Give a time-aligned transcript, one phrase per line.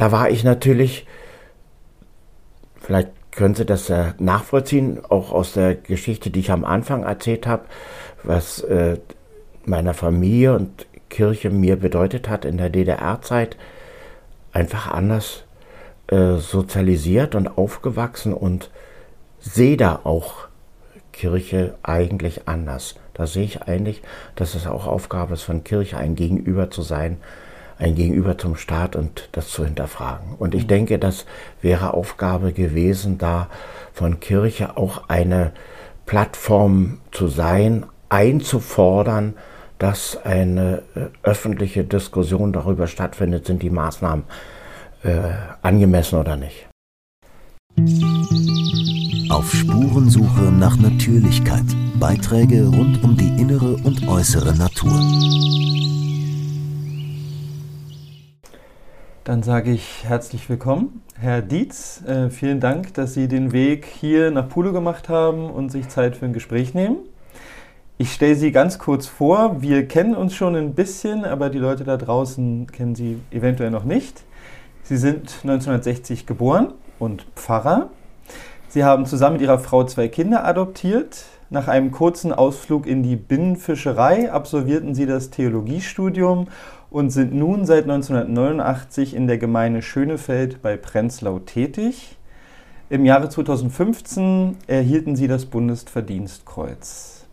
[0.00, 1.06] da war ich natürlich,
[2.80, 7.46] vielleicht können Sie das äh, nachvollziehen, auch aus der Geschichte, die ich am Anfang erzählt
[7.46, 7.66] habe,
[8.22, 8.96] was äh,
[9.66, 13.58] meiner Familie und Kirche mir bedeutet hat in der DDR-Zeit,
[14.52, 15.44] einfach anders
[16.06, 18.70] äh, sozialisiert und aufgewachsen und
[19.38, 20.48] sehe da auch
[21.12, 22.94] Kirche eigentlich anders.
[23.12, 24.00] Da sehe ich eigentlich,
[24.34, 27.18] dass es auch Aufgabe ist von Kirche, ein Gegenüber zu sein,
[27.80, 30.34] ein Gegenüber zum Staat und das zu hinterfragen.
[30.38, 30.68] Und ich mhm.
[30.68, 31.24] denke, das
[31.62, 33.48] wäre Aufgabe gewesen, da
[33.92, 35.52] von Kirche auch eine
[36.06, 39.34] Plattform zu sein, einzufordern,
[39.78, 44.24] dass eine äh, öffentliche Diskussion darüber stattfindet, sind die Maßnahmen
[45.02, 45.30] äh,
[45.62, 46.68] angemessen oder nicht.
[49.30, 51.64] Auf Spurensuche nach Natürlichkeit.
[51.98, 55.00] Beiträge rund um die innere und äußere Natur.
[59.30, 62.02] Dann sage ich herzlich willkommen, Herr Dietz.
[62.04, 66.16] Äh, vielen Dank, dass Sie den Weg hier nach Pulo gemacht haben und sich Zeit
[66.16, 66.96] für ein Gespräch nehmen.
[67.96, 69.62] Ich stelle Sie ganz kurz vor.
[69.62, 73.84] Wir kennen uns schon ein bisschen, aber die Leute da draußen kennen Sie eventuell noch
[73.84, 74.24] nicht.
[74.82, 77.90] Sie sind 1960 geboren und Pfarrer.
[78.68, 81.26] Sie haben zusammen mit Ihrer Frau zwei Kinder adoptiert.
[81.50, 86.48] Nach einem kurzen Ausflug in die Binnenfischerei absolvierten Sie das Theologiestudium
[86.90, 92.16] und sind nun seit 1989 in der Gemeinde Schönefeld bei Prenzlau tätig.
[92.88, 97.26] Im Jahre 2015 erhielten Sie das Bundesverdienstkreuz.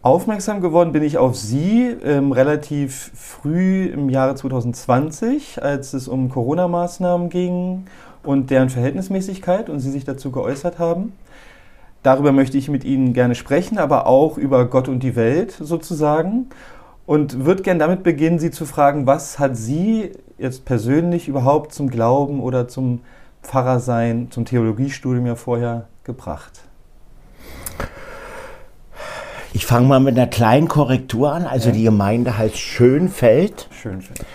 [0.00, 6.30] Aufmerksam geworden bin ich auf Sie ähm, relativ früh im Jahre 2020, als es um
[6.30, 7.86] Corona-Maßnahmen ging
[8.22, 11.12] und deren Verhältnismäßigkeit und Sie sich dazu geäußert haben.
[12.02, 16.46] Darüber möchte ich mit Ihnen gerne sprechen, aber auch über Gott und die Welt sozusagen.
[17.06, 21.88] Und würde gerne damit beginnen, Sie zu fragen, was hat Sie jetzt persönlich überhaupt zum
[21.88, 23.00] Glauben oder zum
[23.42, 26.60] Pfarrersein, zum Theologiestudium ja vorher gebracht?
[29.52, 31.46] Ich fange mal mit einer kleinen Korrektur an.
[31.46, 31.76] Also ja.
[31.76, 33.68] die Gemeinde heißt Schönfeld.
[33.70, 34.26] Schönfeld.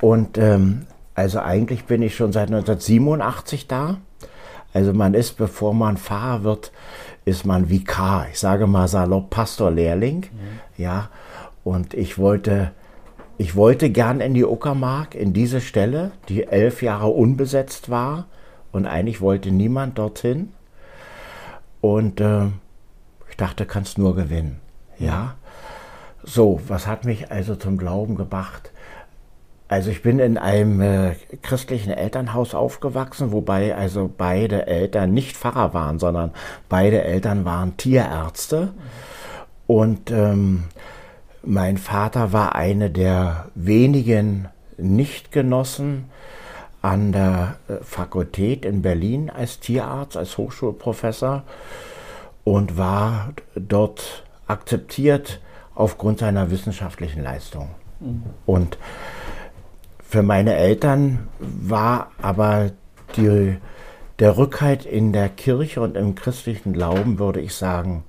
[0.00, 3.98] Und ähm, also eigentlich bin ich schon seit 1987 da.
[4.74, 6.72] Also man ist, bevor man Pfarrer wird,
[7.24, 8.26] ist man Vikar.
[8.30, 10.26] Ich sage mal salopp Pastorlehrling.
[10.30, 10.60] Mhm.
[10.76, 11.08] Ja.
[11.66, 12.70] Und ich wollte,
[13.38, 18.26] ich wollte gern in die Uckermark, in diese Stelle, die elf Jahre unbesetzt war.
[18.70, 20.52] Und eigentlich wollte niemand dorthin.
[21.80, 22.44] Und äh,
[23.28, 24.60] ich dachte, kannst nur gewinnen.
[25.00, 25.34] Ja.
[26.22, 28.70] So, was hat mich also zum Glauben gebracht?
[29.66, 35.74] Also ich bin in einem äh, christlichen Elternhaus aufgewachsen, wobei also beide Eltern nicht Pfarrer
[35.74, 36.30] waren, sondern
[36.68, 38.72] beide Eltern waren Tierärzte.
[39.66, 40.68] Und ähm,
[41.46, 46.06] mein Vater war eine der wenigen Nichtgenossen
[46.82, 51.44] an der äh, Fakultät in Berlin als Tierarzt, als Hochschulprofessor
[52.44, 55.40] und war dort akzeptiert
[55.74, 57.70] aufgrund seiner wissenschaftlichen Leistung.
[58.00, 58.22] Mhm.
[58.44, 58.78] Und
[60.02, 62.70] für meine Eltern war aber
[63.16, 63.56] die,
[64.18, 68.04] der Rückhalt in der Kirche und im christlichen Glauben, würde ich sagen,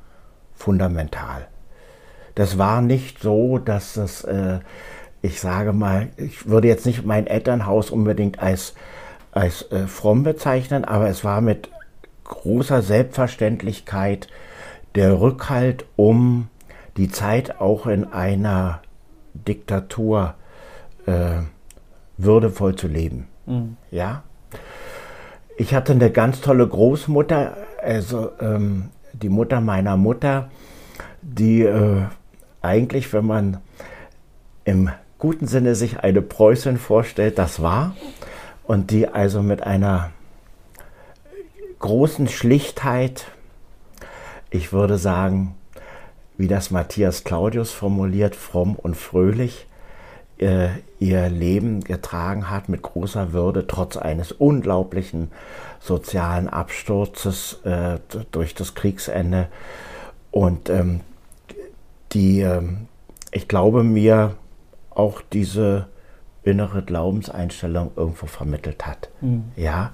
[0.54, 1.48] fundamental.
[2.38, 4.60] Das war nicht so, dass es, äh,
[5.24, 8.76] ich sage mal, ich würde jetzt nicht mein Elternhaus unbedingt als,
[9.32, 11.72] als äh, fromm bezeichnen, aber es war mit
[12.26, 14.28] großer Selbstverständlichkeit
[14.94, 16.50] der Rückhalt, um
[16.96, 18.82] die Zeit auch in einer
[19.34, 20.36] Diktatur
[21.08, 21.42] äh,
[22.18, 23.30] würdevoll zu leben.
[23.48, 23.78] Mhm.
[23.90, 24.22] Ja.
[25.58, 30.52] Ich hatte eine ganz tolle Großmutter, also ähm, die Mutter meiner Mutter,
[31.24, 32.04] die äh,
[32.62, 33.58] eigentlich, wenn man
[34.66, 37.96] im guten Sinne sich eine Preußin vorstellt, das war.
[38.64, 40.12] Und die also mit einer
[41.80, 43.28] großen Schlichtheit
[44.50, 45.56] ich würde sagen,
[46.38, 49.68] wie das Matthias Claudius formuliert, fromm und fröhlich
[50.38, 50.70] äh,
[51.00, 55.32] ihr Leben getragen hat mit großer Würde, trotz eines unglaublichen
[55.80, 58.00] sozialen Absturzes äh,
[58.32, 59.48] durch das Kriegsende.
[60.32, 61.02] Und ähm,
[62.18, 62.88] die, ähm,
[63.32, 64.36] ich glaube mir,
[64.90, 65.88] auch diese
[66.42, 69.10] innere Glaubenseinstellung irgendwo vermittelt hat.
[69.22, 69.52] Mhm.
[69.56, 69.92] Ja,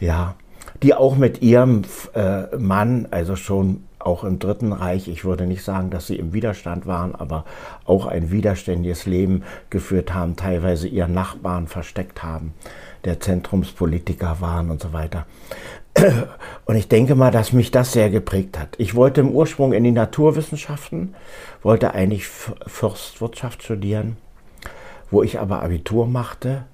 [0.00, 0.34] ja
[0.82, 1.82] die auch mit ihrem
[2.14, 6.32] äh, Mann, also schon auch im Dritten Reich, ich würde nicht sagen, dass sie im
[6.32, 7.44] Widerstand waren, aber
[7.86, 12.52] auch ein widerständiges Leben geführt haben, teilweise ihren Nachbarn versteckt haben,
[13.04, 15.26] der Zentrumspolitiker waren und so weiter.
[16.64, 18.74] Und ich denke mal, dass mich das sehr geprägt hat.
[18.78, 21.14] Ich wollte im Ursprung in die Naturwissenschaften,
[21.62, 24.16] wollte eigentlich Forstwirtschaft studieren,
[25.10, 26.64] wo ich aber Abitur machte,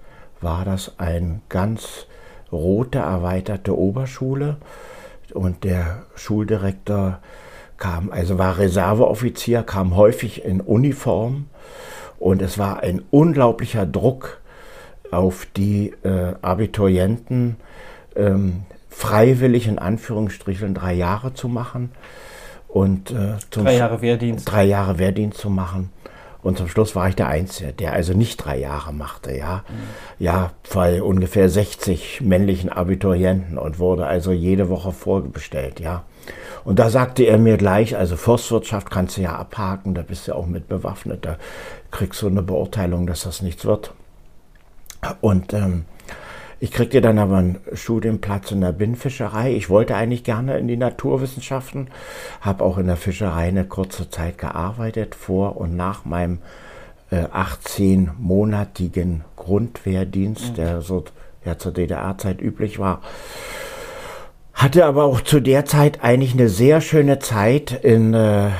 [0.40, 2.06] war das eine ganz
[2.50, 4.56] rote, erweiterte Oberschule.
[5.34, 7.20] Und der Schuldirektor
[7.76, 11.46] kam, also war Reserveoffizier, kam häufig in Uniform.
[12.18, 14.40] Und es war ein unglaublicher Druck
[15.10, 17.56] auf die äh, Abiturienten,
[18.16, 21.90] ähm, freiwillig in Anführungsstrichen drei Jahre zu machen.
[22.68, 24.50] Und, äh, drei Jahre Wehrdienst.
[24.50, 25.90] Drei Jahre Wehrdienst zu machen.
[26.42, 29.64] Und zum Schluss war ich der Einzige, der also nicht drei Jahre machte, ja.
[29.68, 30.24] Mhm.
[30.24, 36.04] Ja, bei ungefähr 60 männlichen Abiturienten und wurde also jede Woche vorbestellt, ja.
[36.64, 40.32] Und da sagte er mir gleich, also Forstwirtschaft kannst du ja abhaken, da bist du
[40.32, 41.36] ja auch mit bewaffnet, da
[41.90, 43.92] kriegst du eine Beurteilung, dass das nichts wird.
[45.20, 45.84] Und ähm,
[46.62, 49.54] ich kriegte dann aber einen Studienplatz in der Binnenfischerei.
[49.54, 51.88] Ich wollte eigentlich gerne in die Naturwissenschaften,
[52.42, 56.40] habe auch in der Fischerei eine kurze Zeit gearbeitet, vor und nach meinem
[57.10, 60.54] äh, 18-monatigen Grundwehrdienst, mhm.
[60.54, 61.04] der so
[61.46, 63.00] ja, zur DDR-Zeit üblich war.
[64.52, 68.50] Hatte aber auch zu der Zeit eigentlich eine sehr schöne Zeit in äh,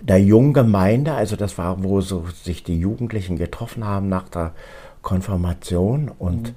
[0.00, 1.12] der Junggemeinde.
[1.12, 4.54] Also das war, wo so sich die Jugendlichen getroffen haben nach der
[5.02, 6.56] Konfirmation und mhm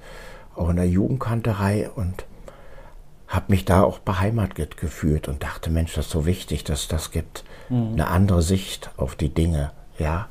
[0.56, 2.24] auch in der Jugendkanterei und
[3.28, 7.10] habe mich da auch beheimatet gefühlt und dachte, Mensch, das ist so wichtig, dass das
[7.10, 7.92] gibt mhm.
[7.94, 10.28] eine andere Sicht auf die Dinge, ja.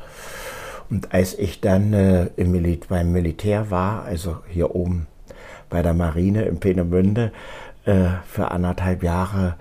[0.90, 5.08] Und als ich dann äh, im Mil beim Militär war, also hier oben
[5.70, 7.32] bei der Marine in Peenemünde
[7.86, 9.56] äh, für anderthalb Jahre,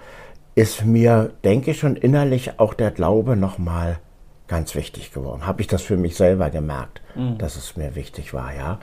[0.55, 3.99] ist mir, denke ich, schon innerlich auch der Glaube nochmal
[4.46, 5.46] ganz wichtig geworden.
[5.46, 7.38] Habe ich das für mich selber gemerkt, mhm.
[7.38, 8.79] dass es mir wichtig war, ja.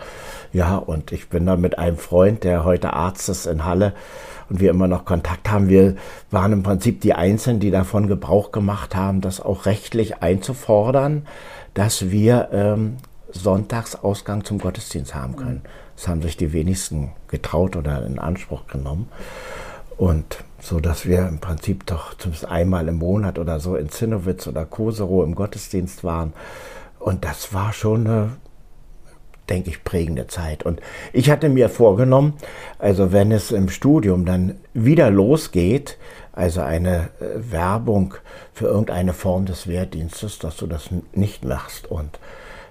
[0.52, 3.94] Ja, und ich bin da mit einem Freund, der heute Arzt ist in Halle
[4.50, 5.70] und wir immer noch Kontakt haben.
[5.70, 5.96] Wir
[6.32, 11.28] waren im Prinzip die Einzigen, die davon Gebrauch gemacht haben, das auch rechtlich einzufordern,
[11.74, 12.98] dass wir ähm,
[13.32, 15.62] Sonntagsausgang zum Gottesdienst haben können.
[15.96, 19.10] Das haben sich die wenigsten getraut oder in Anspruch genommen.
[19.98, 24.48] Und so dass wir im Prinzip doch zumindest einmal im Monat oder so in Zinnowitz
[24.48, 26.34] oder Koserow im Gottesdienst waren.
[27.00, 28.30] Und das war schon eine,
[29.50, 30.64] denke ich, prägende Zeit.
[30.64, 30.80] Und
[31.14, 32.34] ich hatte mir vorgenommen,
[32.78, 35.98] also wenn es im Studium dann wieder losgeht,
[36.32, 38.14] also eine äh, Werbung
[38.54, 41.90] für irgendeine Form des Wehrdienstes, dass du das nicht machst.
[41.90, 42.20] Und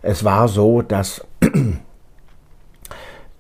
[0.01, 1.27] es war so, dass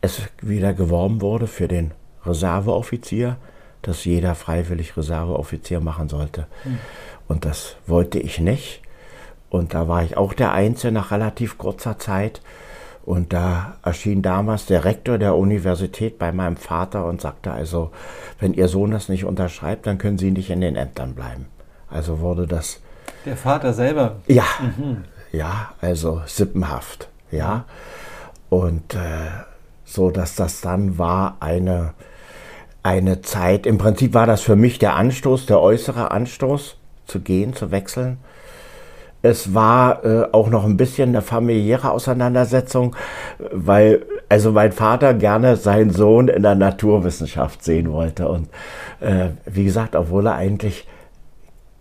[0.01, 1.93] es wieder geworben wurde für den
[2.27, 3.37] Reserveoffizier
[3.83, 6.47] dass jeder freiwillig Reserveoffizier machen sollte.
[6.65, 6.79] Mhm.
[7.29, 8.83] Und das wollte ich nicht.
[9.51, 12.41] Und da war ich auch der Einzige nach relativ kurzer Zeit.
[13.05, 17.91] Und da erschien damals der Rektor der Universität bei meinem Vater und sagte also,
[18.39, 21.47] wenn Ihr Sohn das nicht unterschreibt, dann können Sie nicht in den Ämtern bleiben.
[21.89, 22.81] Also wurde das.
[23.25, 24.17] Der Vater selber?
[24.27, 25.05] Ja, mhm.
[25.33, 27.65] ja, also sippenhaft, ja.
[28.49, 28.99] Und äh,
[29.85, 31.95] so, dass das dann war eine
[32.83, 37.55] eine Zeit, im Prinzip war das für mich der Anstoß, der äußere Anstoß, zu gehen,
[37.55, 38.19] zu wechseln.
[39.23, 42.97] Es war äh, auch noch ein bisschen eine familiäre Auseinandersetzung,
[43.53, 48.29] weil also mein Vater gerne seinen Sohn in der Naturwissenschaft sehen wollte.
[48.29, 48.49] Und
[49.01, 50.87] äh, wie gesagt, obwohl er eigentlich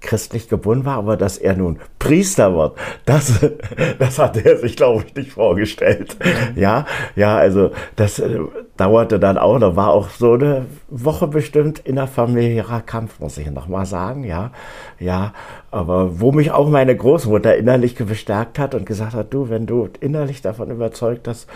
[0.02, 3.40] christlich gebunden war, aber dass er nun Priester wird, das,
[4.00, 6.18] das hat er sich, glaube ich, nicht vorgestellt.
[6.24, 6.60] Mhm.
[6.60, 6.86] Ja,
[7.16, 8.40] ja, also das äh,
[8.78, 13.86] dauerte dann auch, da war auch so eine Woche bestimmt innerfamiliärer Kampf, muss ich nochmal
[13.86, 14.52] sagen, ja,
[15.00, 15.34] ja,
[15.72, 19.90] aber wo mich auch meine Großmutter innerlich bestärkt hat und gesagt hat, du, wenn du
[20.00, 21.48] innerlich davon überzeugt bist,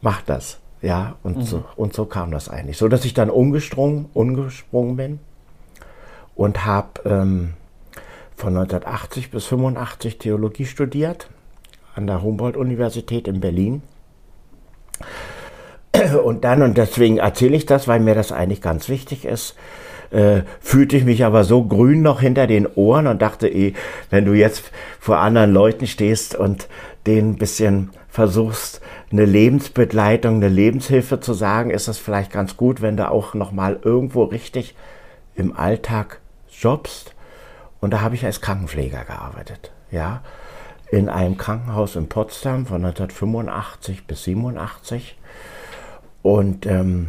[0.00, 0.58] mach das.
[0.80, 1.42] Ja, und, mhm.
[1.42, 2.78] so, und so kam das eigentlich.
[2.78, 5.18] So, dass ich dann umgesprungen, umgesprungen bin
[6.38, 7.54] und habe ähm,
[8.36, 11.28] von 1980 bis 85 Theologie studiert
[11.96, 13.82] an der Humboldt-Universität in Berlin.
[16.24, 19.56] Und dann, und deswegen erzähle ich das, weil mir das eigentlich ganz wichtig ist,
[20.10, 23.72] äh, fühlte ich mich aber so grün noch hinter den Ohren und dachte, eh,
[24.10, 26.68] wenn du jetzt vor anderen Leuten stehst und
[27.06, 28.80] denen ein bisschen versuchst,
[29.10, 33.80] eine Lebensbegleitung, eine Lebenshilfe zu sagen, ist es vielleicht ganz gut, wenn du auch nochmal
[33.82, 34.76] irgendwo richtig
[35.34, 36.20] im Alltag
[36.62, 37.14] jobst
[37.80, 39.72] und da habe ich als Krankenpfleger gearbeitet.
[39.90, 40.22] Ja,
[40.90, 45.18] in einem Krankenhaus in Potsdam von 1985 bis 87.
[46.22, 47.08] Und ähm,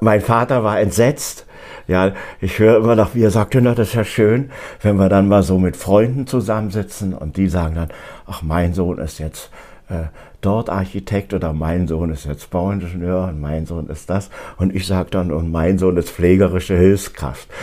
[0.00, 1.46] mein Vater war entsetzt.
[1.86, 4.50] Ja, ich höre immer noch, wie er sagte, das ist ja schön,
[4.80, 7.88] wenn wir dann mal so mit Freunden zusammensitzen und die sagen dann,
[8.26, 9.50] ach, mein Sohn ist jetzt
[9.88, 10.04] äh,
[10.44, 14.30] dort Architekt oder mein Sohn ist jetzt Bauingenieur und mein Sohn ist das.
[14.56, 17.48] Und ich sage dann, und mein Sohn ist pflegerische Hilfskraft.
[17.48, 17.54] Mhm.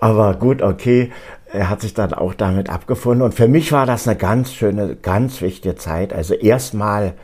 [0.00, 1.12] Aber gut, okay,
[1.52, 3.22] er hat sich dann auch damit abgefunden.
[3.22, 6.12] Und für mich war das eine ganz schöne, ganz wichtige Zeit.
[6.12, 7.14] Also erstmal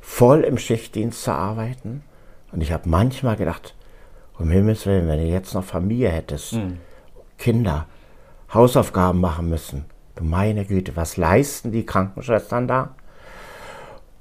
[0.00, 2.02] voll im Schichtdienst zu arbeiten.
[2.50, 3.74] Und ich habe manchmal gedacht,
[4.38, 6.78] um Himmels Willen, wenn du jetzt noch Familie hättest, mhm.
[7.38, 7.86] Kinder,
[8.52, 9.84] Hausaufgaben machen müssen.
[10.16, 12.94] Du meine Güte, was leisten die Krankenschwestern da?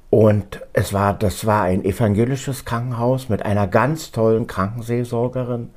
[0.09, 5.69] Und es war, das war ein evangelisches Krankenhaus mit einer ganz tollen Krankenseelsorgerin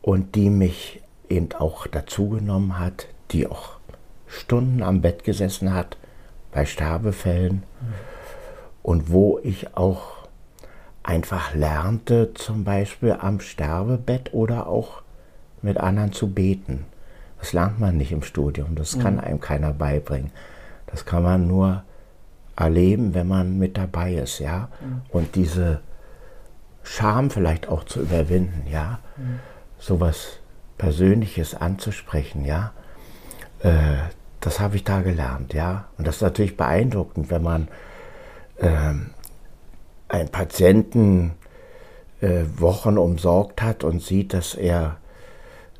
[0.00, 3.70] und die mich eben auch dazugenommen hat, die auch
[4.28, 5.96] Stunden am Bett gesessen hat
[6.52, 7.64] bei Sterbefällen
[8.82, 10.28] und wo ich auch
[11.02, 15.02] einfach lernte, zum Beispiel am Sterbebett oder auch
[15.62, 16.84] mit anderen zu beten.
[17.40, 19.20] Das lernt man nicht im Studium, das kann mhm.
[19.20, 20.30] einem keiner beibringen.
[20.86, 21.82] Das kann man nur
[22.56, 24.68] erleben, wenn man mit dabei ist, ja.
[24.80, 25.02] Mhm.
[25.10, 25.80] Und diese
[26.82, 29.00] Scham vielleicht auch zu überwinden, ja.
[29.16, 29.40] Mhm.
[29.78, 30.38] Sowas
[30.78, 32.72] Persönliches anzusprechen, ja.
[33.60, 33.96] Äh,
[34.40, 35.86] das habe ich da gelernt, ja.
[35.98, 37.68] Und das ist natürlich beeindruckend, wenn man
[38.60, 39.10] ähm,
[40.08, 41.32] einen Patienten
[42.20, 44.96] äh, Wochen umsorgt hat und sieht, dass er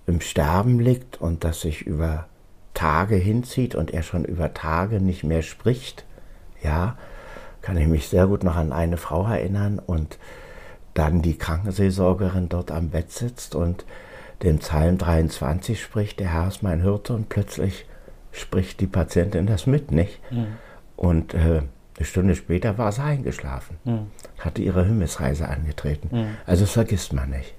[0.06, 2.26] im Sterben liegt und das sich über
[2.74, 6.04] Tage hinzieht und er schon über Tage nicht mehr spricht,
[6.62, 6.96] ja,
[7.62, 10.18] kann ich mich sehr gut noch an eine Frau erinnern und
[10.94, 13.84] dann die Krankenseelsorgerin dort am Bett sitzt und
[14.42, 17.86] den Psalm 23 spricht, der Herr ist mein Hirte und plötzlich
[18.32, 20.20] spricht die Patientin das mit, nicht?
[20.30, 20.46] Mhm.
[20.96, 21.62] Und äh,
[21.96, 24.10] eine Stunde später war sie eingeschlafen, mhm.
[24.38, 26.08] hatte ihre Himmelsreise angetreten.
[26.12, 26.36] Mhm.
[26.46, 27.54] Also das vergisst man nicht.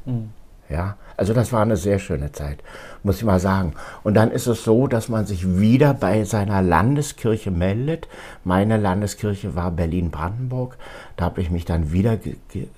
[0.70, 2.60] Ja, also das war eine sehr schöne Zeit,
[3.02, 3.74] muss ich mal sagen.
[4.04, 8.08] Und dann ist es so, dass man sich wieder bei seiner Landeskirche meldet.
[8.44, 10.78] Meine Landeskirche war Berlin-Brandenburg.
[11.16, 12.36] Da habe ich mich dann wieder ge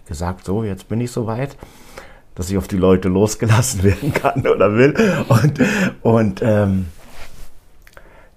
[0.08, 1.58] gesagt, so, jetzt bin ich soweit,
[2.36, 4.94] dass ich auf die Leute losgelassen werden kann oder will.
[5.28, 5.60] Und,
[6.04, 6.86] und ähm,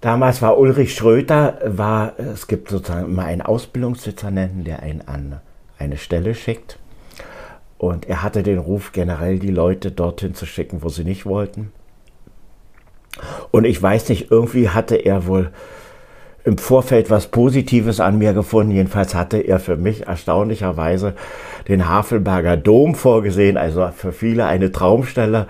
[0.01, 5.39] damals war Ulrich Schröter, war, es gibt sozusagen immer einen Ausbildungsdezernenten, der einen an
[5.77, 6.79] eine Stelle schickt.
[7.83, 11.73] Und er hatte den Ruf, generell die Leute dorthin zu schicken, wo sie nicht wollten.
[13.51, 15.51] Und ich weiß nicht, irgendwie hatte er wohl
[16.45, 18.71] im Vorfeld was Positives an mir gefunden.
[18.71, 21.13] Jedenfalls hatte er für mich erstaunlicherweise
[21.67, 25.47] den Havelberger Dom vorgesehen, also für viele eine Traumstelle.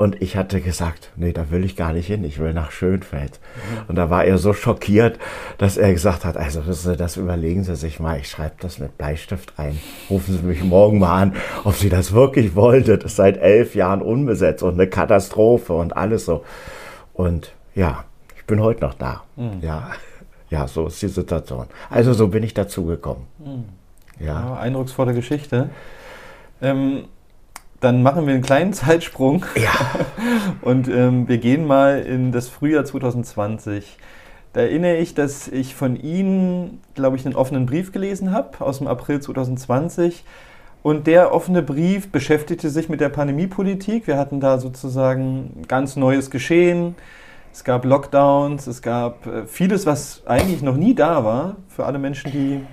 [0.00, 3.38] Und ich hatte gesagt, nee, da will ich gar nicht hin, ich will nach Schönfeld.
[3.86, 5.18] Und da war er so schockiert,
[5.58, 8.78] dass er gesagt hat, also wissen Sie, das überlegen Sie sich mal, ich schreibe das
[8.78, 9.78] mit Bleistift ein.
[10.08, 12.96] Rufen Sie mich morgen mal an, ob Sie das wirklich wollten.
[12.96, 16.46] Das ist seit elf Jahren unbesetzt und eine Katastrophe und alles so.
[17.12, 18.04] Und ja,
[18.38, 19.24] ich bin heute noch da.
[19.36, 19.58] Mhm.
[19.60, 19.90] Ja.
[20.48, 21.66] ja, so ist die Situation.
[21.90, 23.26] Also so bin ich dazu gekommen.
[23.38, 23.64] Mhm.
[24.18, 24.26] Ja.
[24.32, 24.56] ja.
[24.60, 25.68] Eindrucksvolle Geschichte.
[26.62, 27.04] Ähm,
[27.80, 29.44] dann machen wir einen kleinen Zeitsprung.
[29.56, 29.72] Ja.
[30.62, 33.98] Und ähm, wir gehen mal in das Frühjahr 2020.
[34.52, 38.78] Da erinnere ich, dass ich von Ihnen, glaube ich, einen offenen Brief gelesen habe aus
[38.78, 40.24] dem April 2020.
[40.82, 44.06] Und der offene Brief beschäftigte sich mit der Pandemiepolitik.
[44.06, 46.96] Wir hatten da sozusagen ganz neues Geschehen.
[47.52, 51.98] Es gab Lockdowns, es gab äh, vieles, was eigentlich noch nie da war für alle
[51.98, 52.64] Menschen, die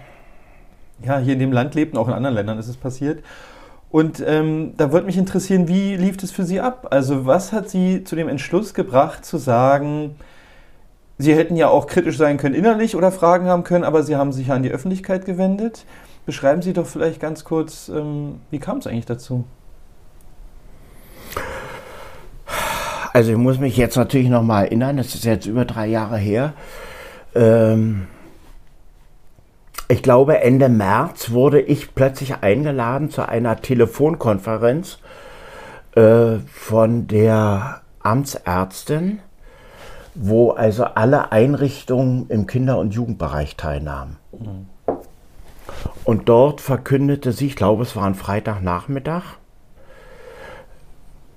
[1.05, 1.97] ja, hier in dem Land lebten.
[1.97, 3.23] Auch in anderen Ländern ist es passiert.
[3.89, 6.87] Und ähm, da würde mich interessieren, wie lief es für Sie ab?
[6.91, 10.15] Also was hat Sie zu dem Entschluss gebracht zu sagen,
[11.17, 14.33] Sie hätten ja auch kritisch sein können innerlich oder Fragen haben können, aber Sie haben
[14.33, 15.85] sich ja an die Öffentlichkeit gewendet.
[16.25, 19.45] Beschreiben Sie doch vielleicht ganz kurz, ähm, wie kam es eigentlich dazu?
[23.13, 26.17] Also ich muss mich jetzt natürlich noch mal erinnern, das ist jetzt über drei Jahre
[26.17, 26.53] her.
[27.33, 28.07] Ähm,
[29.87, 34.99] ich glaube, Ende März wurde ich plötzlich eingeladen zu einer Telefonkonferenz
[35.95, 39.19] äh, von der Amtsärztin,
[40.13, 44.17] wo also alle Einrichtungen im Kinder- und Jugendbereich teilnahmen.
[46.03, 49.23] Und dort verkündete sie, ich glaube, es war ein Freitagnachmittag,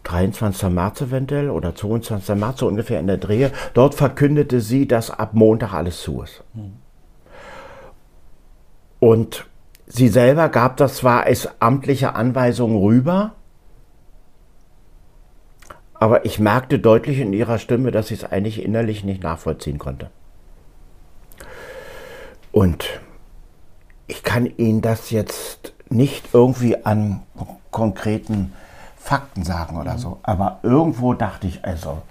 [0.04, 0.70] 23.
[0.70, 2.34] März eventuell oder 22.
[2.34, 6.42] März, so ungefähr in der Drehe, dort verkündete sie, dass ab Montag alles zu ist.
[6.54, 6.79] Mhm.
[9.00, 9.46] Und
[9.86, 13.32] sie selber gab das zwar als amtliche Anweisung rüber,
[15.94, 20.10] aber ich merkte deutlich in ihrer Stimme, dass sie es eigentlich innerlich nicht nachvollziehen konnte.
[22.52, 23.00] Und
[24.06, 27.22] ich kann Ihnen das jetzt nicht irgendwie an
[27.70, 28.52] konkreten
[28.96, 32.02] Fakten sagen oder so, aber irgendwo dachte ich, also,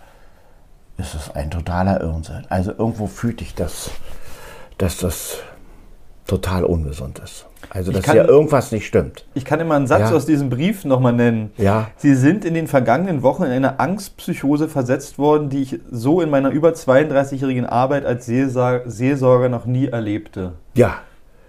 [0.99, 2.45] ist es ein totaler Irrsinn.
[2.49, 3.89] Also irgendwo fühlte ich das,
[4.77, 5.39] dass das
[6.29, 7.45] total ungesund ist.
[7.69, 9.25] Also, dass kann, hier irgendwas nicht stimmt.
[9.33, 10.15] Ich kann immer einen Satz ja.
[10.15, 11.51] aus diesem Brief nochmal nennen.
[11.57, 11.91] Ja.
[11.97, 16.29] Sie sind in den vergangenen Wochen in eine Angstpsychose versetzt worden, die ich so in
[16.29, 20.53] meiner über 32-jährigen Arbeit als Seelsorger noch nie erlebte.
[20.73, 20.95] Ja,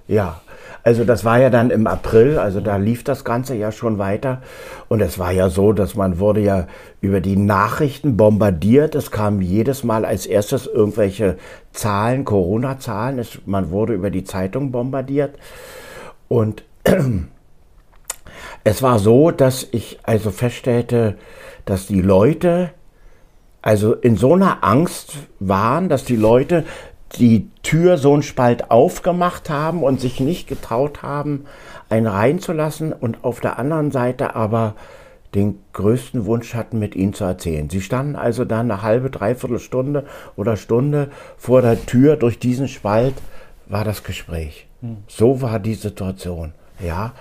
[0.09, 0.41] ja.
[0.83, 4.43] Also das war ja dann im April, also da lief das Ganze ja schon weiter.
[4.89, 6.67] Und es war ja so, dass man wurde ja
[7.01, 8.95] über die Nachrichten bombardiert.
[8.95, 11.37] Es kam jedes Mal als erstes irgendwelche
[11.73, 13.25] Zahlen, Corona-Zahlen.
[13.47, 15.37] Man wurde über die Zeitung bombardiert.
[16.29, 16.65] Und
[18.65, 21.17] es war so, dass ich also feststellte,
[21.67, 22.71] dass die Leute
[23.63, 26.65] also in so einer Angst waren, dass die Leute
[27.19, 31.45] die Tür so einen Spalt aufgemacht haben und sich nicht getraut haben,
[31.89, 34.75] einen reinzulassen und auf der anderen Seite aber
[35.35, 37.71] den größten Wunsch hatten, mit ihnen zu erzählen.
[37.71, 42.17] Sie standen also dann eine halbe, dreiviertel Stunde oder Stunde vor der Tür.
[42.17, 43.15] Durch diesen Spalt
[43.67, 44.67] war das Gespräch.
[44.81, 44.99] Hm.
[45.07, 47.13] So war die Situation, ja.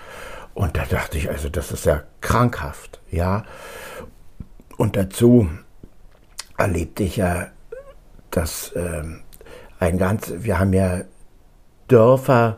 [0.55, 3.43] Und da dachte ich, also das ist ja krankhaft, ja.
[4.77, 5.47] Und dazu
[6.57, 7.47] erlebte ich ja,
[8.31, 9.03] dass äh,
[9.79, 11.01] ein ganz, wir haben ja
[11.87, 12.57] Dörfer,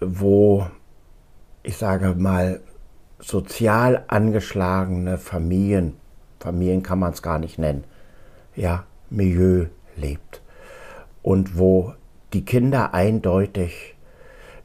[0.00, 0.66] wo
[1.62, 2.60] ich sage mal
[3.18, 5.96] sozial angeschlagene Familien,
[6.38, 7.84] Familien kann man es gar nicht nennen,
[8.54, 9.66] ja, Milieu
[9.96, 10.42] lebt.
[11.22, 11.94] Und wo
[12.32, 13.96] die Kinder eindeutig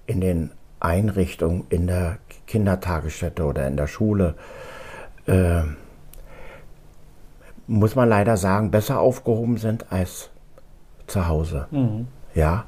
[0.05, 4.35] in den Einrichtungen, in der Kindertagesstätte oder in der Schule
[5.25, 5.61] äh,
[7.67, 10.30] muss man leider sagen, besser aufgehoben sind als
[11.11, 11.67] zu Hause.
[11.71, 12.07] Mhm.
[12.33, 12.65] Ja.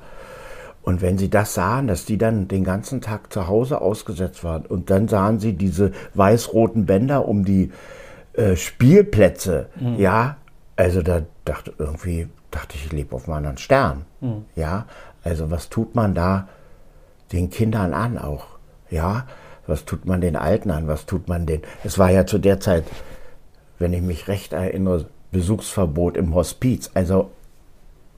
[0.81, 4.65] Und wenn sie das sahen, dass die dann den ganzen Tag zu Hause ausgesetzt waren
[4.65, 7.71] und dann sahen sie diese weiß-roten Bänder um die
[8.33, 9.97] äh, Spielplätze, mhm.
[9.97, 10.37] ja,
[10.75, 14.05] also da dachte irgendwie, dachte ich, ich lebe auf einem anderen Stern.
[14.19, 14.45] Mhm.
[14.55, 14.87] Ja,
[15.23, 16.49] also was tut man da
[17.31, 18.47] den Kindern an auch?
[18.89, 19.25] Ja,
[19.67, 20.87] was tut man den Alten an?
[20.87, 21.61] Was tut man den?
[21.85, 22.83] Es war ja zu der Zeit
[23.83, 26.89] wenn ich mich recht erinnere, Besuchsverbot im Hospiz.
[26.93, 27.31] Also,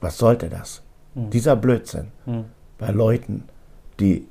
[0.06, 0.82] was sollte das?
[1.14, 1.30] Mhm.
[1.30, 2.44] Dieser Blödsinn mhm.
[2.78, 3.42] bei Leuten,
[3.98, 4.28] die,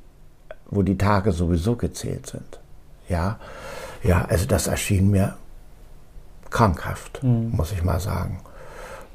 [0.67, 2.59] wo die Tage sowieso gezählt sind.
[3.09, 3.39] Ja,
[4.01, 5.35] ja, also das erschien mir
[6.49, 7.51] krankhaft, mhm.
[7.51, 8.39] muss ich mal sagen.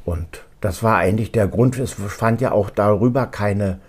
[0.04, 3.80] Und das war eigentlich der Grund, es fand ja auch darüber keine,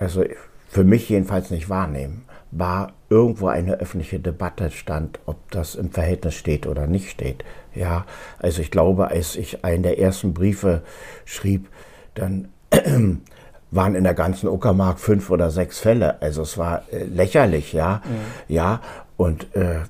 [0.00, 0.24] also
[0.68, 6.34] für mich jedenfalls nicht wahrnehmen war irgendwo eine öffentliche Debatte stand, ob das im Verhältnis
[6.34, 7.44] steht oder nicht steht.
[7.74, 8.04] Ja,
[8.38, 10.82] also ich glaube, als ich einen der ersten Briefe
[11.24, 11.68] schrieb,
[12.14, 12.48] dann
[13.70, 16.20] waren in der ganzen Uckermark fünf oder sechs Fälle.
[16.20, 18.54] Also es war äh, lächerlich, ja, mhm.
[18.54, 18.80] ja.
[19.16, 19.80] Und äh,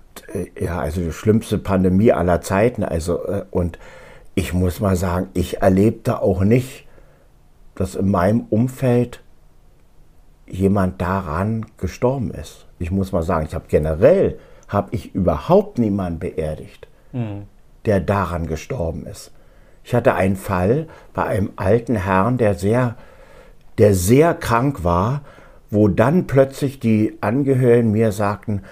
[0.61, 2.85] ja, also die schlimmste Pandemie aller Zeiten.
[2.85, 3.79] Also äh, und
[4.35, 6.87] ich muss mal sagen, ich erlebte auch nicht,
[7.75, 9.23] dass in meinem Umfeld
[10.47, 12.66] jemand daran gestorben ist.
[12.79, 17.43] Ich muss mal sagen, ich habe generell habe ich überhaupt niemanden beerdigt, mhm.
[17.85, 19.33] der daran gestorben ist.
[19.85, 22.97] Ich hatte einen Fall bei einem alten Herrn, der sehr,
[23.79, 25.23] der sehr krank war,
[25.71, 28.63] wo dann plötzlich die Angehörigen mir sagten,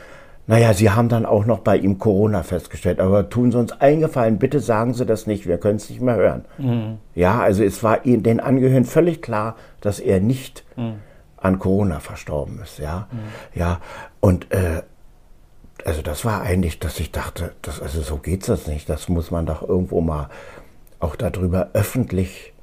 [0.47, 4.39] naja, Sie haben dann auch noch bei ihm Corona festgestellt, aber tun Sie uns eingefallen,
[4.39, 6.45] bitte sagen Sie das nicht, wir können es nicht mehr hören.
[6.59, 6.99] Mhm.
[7.15, 10.97] Ja, also es war den Angehörigen völlig klar, dass er nicht mhm
[11.45, 13.07] an Corona verstorben ist, ja.
[13.13, 13.19] Mhm.
[13.59, 13.81] Ja,
[14.21, 14.83] und äh,
[15.85, 18.89] also das war eigentlich, dass ich dachte, das, also so geht es nicht.
[18.89, 20.31] Das muss man doch irgendwo mal
[21.01, 22.55] auch darüber öffentlich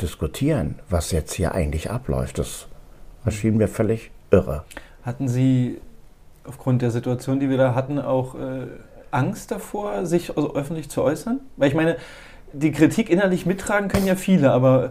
[0.00, 2.38] diskutieren, was jetzt hier eigentlich abläuft.
[2.38, 2.66] Das
[3.24, 4.64] erschien mir völlig irre.
[5.02, 5.80] Hatten Sie
[6.44, 8.66] aufgrund der Situation, die wir da hatten, auch äh,
[9.10, 11.40] Angst davor, sich also öffentlich zu äußern?
[11.56, 11.96] Weil ich meine,
[12.52, 14.90] die Kritik innerlich mittragen können ja viele, aber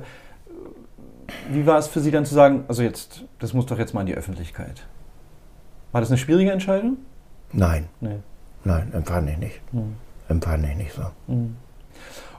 [1.51, 4.01] wie war es für Sie dann zu sagen, also jetzt, das muss doch jetzt mal
[4.01, 4.85] in die Öffentlichkeit?
[5.91, 6.97] War das eine schwierige Entscheidung?
[7.53, 7.87] Nein.
[8.01, 8.17] Nee.
[8.63, 9.61] Nein, empfand ich nicht.
[9.71, 9.95] Hm.
[10.29, 11.03] Empfand ich nicht so.
[11.27, 11.55] Hm.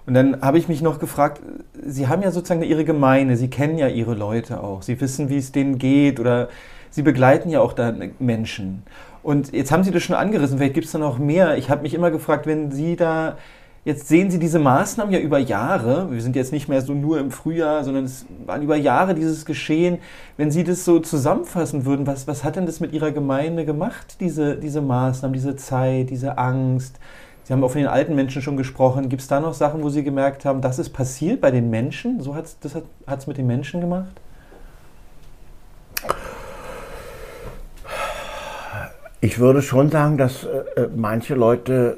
[0.06, 1.42] Und dann habe ich mich noch gefragt,
[1.84, 5.36] Sie haben ja sozusagen Ihre Gemeinde, Sie kennen ja Ihre Leute auch, Sie wissen, wie
[5.36, 6.48] es denen geht oder
[6.90, 8.84] Sie begleiten ja auch da Menschen.
[9.22, 11.58] Und jetzt haben Sie das schon angerissen, vielleicht gibt es da noch mehr.
[11.58, 13.36] Ich habe mich immer gefragt, wenn Sie da
[13.88, 16.12] Jetzt sehen Sie diese Maßnahmen ja über Jahre.
[16.12, 19.46] Wir sind jetzt nicht mehr so nur im Frühjahr, sondern es waren über Jahre dieses
[19.46, 19.96] Geschehen.
[20.36, 24.18] Wenn Sie das so zusammenfassen würden, was, was hat denn das mit Ihrer Gemeinde gemacht,
[24.20, 27.00] diese, diese Maßnahmen, diese Zeit, diese Angst?
[27.44, 29.08] Sie haben auch von den alten Menschen schon gesprochen.
[29.08, 32.20] Gibt es da noch Sachen, wo Sie gemerkt haben, das ist passiert bei den Menschen?
[32.20, 34.20] So hat's, das hat es mit den Menschen gemacht?
[39.22, 41.96] Ich würde schon sagen, dass äh, äh manche Leute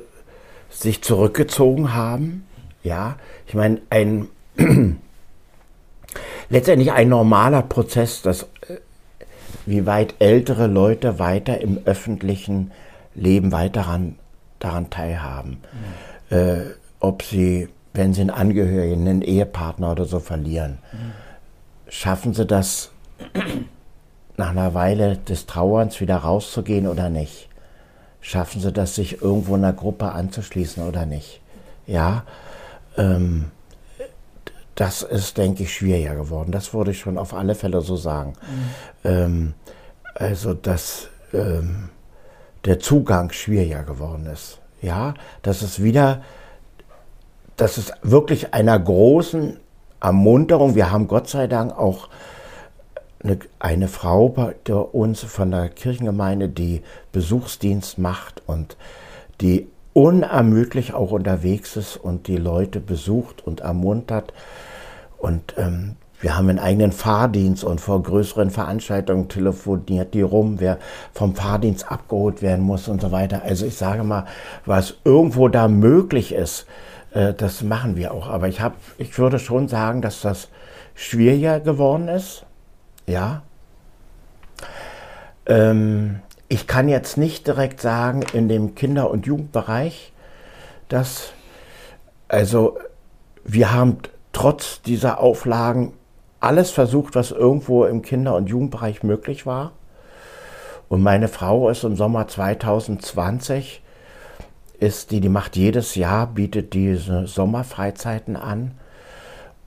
[0.71, 2.47] sich zurückgezogen haben.
[2.83, 4.29] Ja, ich meine, ein
[6.49, 8.79] letztendlich ein normaler Prozess, dass äh,
[9.67, 12.73] wie weit ältere Leute weiter im öffentlichen
[13.15, 14.17] Leben weiter daran,
[14.59, 15.59] daran teilhaben.
[16.31, 16.37] Mhm.
[16.37, 16.61] Äh,
[17.01, 21.13] ob sie, wenn sie einen Angehörigen, einen Ehepartner oder so verlieren, mhm.
[21.89, 22.91] schaffen sie das
[24.37, 27.50] nach einer Weile des Trauerns wieder rauszugehen oder nicht?
[28.21, 31.41] Schaffen sie das, sich irgendwo in einer Gruppe anzuschließen oder nicht?
[31.87, 32.25] Ja,
[32.97, 33.51] ähm,
[34.75, 36.53] das ist, denke ich, schwieriger geworden.
[36.53, 38.33] Das würde ich schon auf alle Fälle so sagen.
[39.05, 39.11] Mhm.
[39.11, 39.55] Ähm,
[40.15, 41.91] also, dass ähm,
[42.65, 44.59] der Zugang schwieriger geworden ist.
[44.83, 46.23] Ja, dass es wieder,
[47.57, 49.59] dass es wirklich einer großen
[50.01, 52.09] Ermunterung, wir haben Gott sei Dank auch
[53.23, 58.77] eine, eine Frau bei uns von der Kirchengemeinde, die Besuchsdienst macht und
[59.41, 64.33] die unermüdlich auch unterwegs ist und die Leute besucht und ermuntert.
[65.19, 70.79] Und ähm, wir haben einen eigenen Fahrdienst und vor größeren Veranstaltungen telefoniert die rum, wer
[71.13, 73.43] vom Fahrdienst abgeholt werden muss und so weiter.
[73.43, 74.27] Also ich sage mal,
[74.67, 76.67] was irgendwo da möglich ist,
[77.13, 78.29] äh, das machen wir auch.
[78.29, 80.49] Aber ich, hab, ich würde schon sagen, dass das
[80.95, 82.45] schwieriger geworden ist.
[83.11, 83.43] Ja.
[85.47, 90.13] Ähm, ich kann jetzt nicht direkt sagen, in dem Kinder- und Jugendbereich,
[90.89, 91.33] dass,
[92.29, 92.79] also
[93.45, 93.99] wir haben
[94.33, 95.93] trotz dieser Auflagen
[96.39, 99.73] alles versucht, was irgendwo im Kinder- und Jugendbereich möglich war.
[100.89, 103.83] Und meine Frau ist im Sommer 2020,
[104.79, 108.73] ist die, die macht jedes Jahr, bietet diese Sommerfreizeiten an.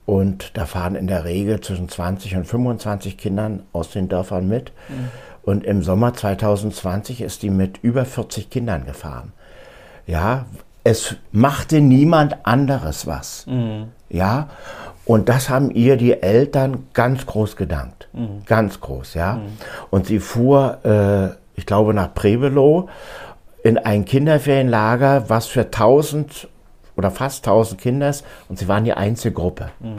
[0.06, 4.72] Und da fahren in der Regel zwischen 20 und 25 Kindern aus den Dörfern mit.
[4.88, 5.08] Mhm.
[5.42, 9.32] Und im Sommer 2020 ist die mit über 40 Kindern gefahren.
[10.06, 10.46] Ja,
[10.84, 13.46] es machte niemand anderes was.
[13.46, 13.88] Mhm.
[14.10, 14.48] Ja,
[15.06, 18.08] und das haben ihr die Eltern ganz groß gedankt.
[18.12, 18.44] Mhm.
[18.46, 19.34] Ganz groß, ja.
[19.34, 19.42] Mhm.
[19.90, 22.88] Und sie fuhr, äh, ich glaube, nach Prevelow
[23.62, 26.48] in ein Kinderferienlager, was für 1000
[26.96, 29.70] oder fast 1000 Kinder ist und sie waren die einzige Gruppe.
[29.80, 29.96] Mhm.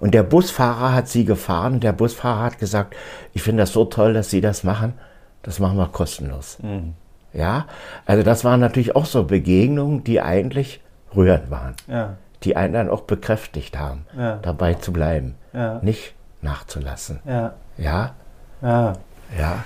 [0.00, 2.94] Und der Busfahrer hat sie gefahren und der Busfahrer hat gesagt,
[3.32, 4.94] ich finde das so toll, dass Sie das machen,
[5.42, 6.58] das machen wir kostenlos.
[6.62, 6.94] Mhm.
[7.32, 7.66] Ja,
[8.06, 10.80] also das waren natürlich auch so Begegnungen, die eigentlich
[11.14, 11.74] rührend waren.
[11.86, 12.14] Ja.
[12.42, 14.36] Die einen dann auch bekräftigt haben, ja.
[14.36, 15.80] dabei zu bleiben, ja.
[15.82, 17.20] nicht nachzulassen.
[17.26, 17.54] Ja.
[17.76, 18.14] Ja.
[18.62, 18.92] Ja.
[19.38, 19.64] ja.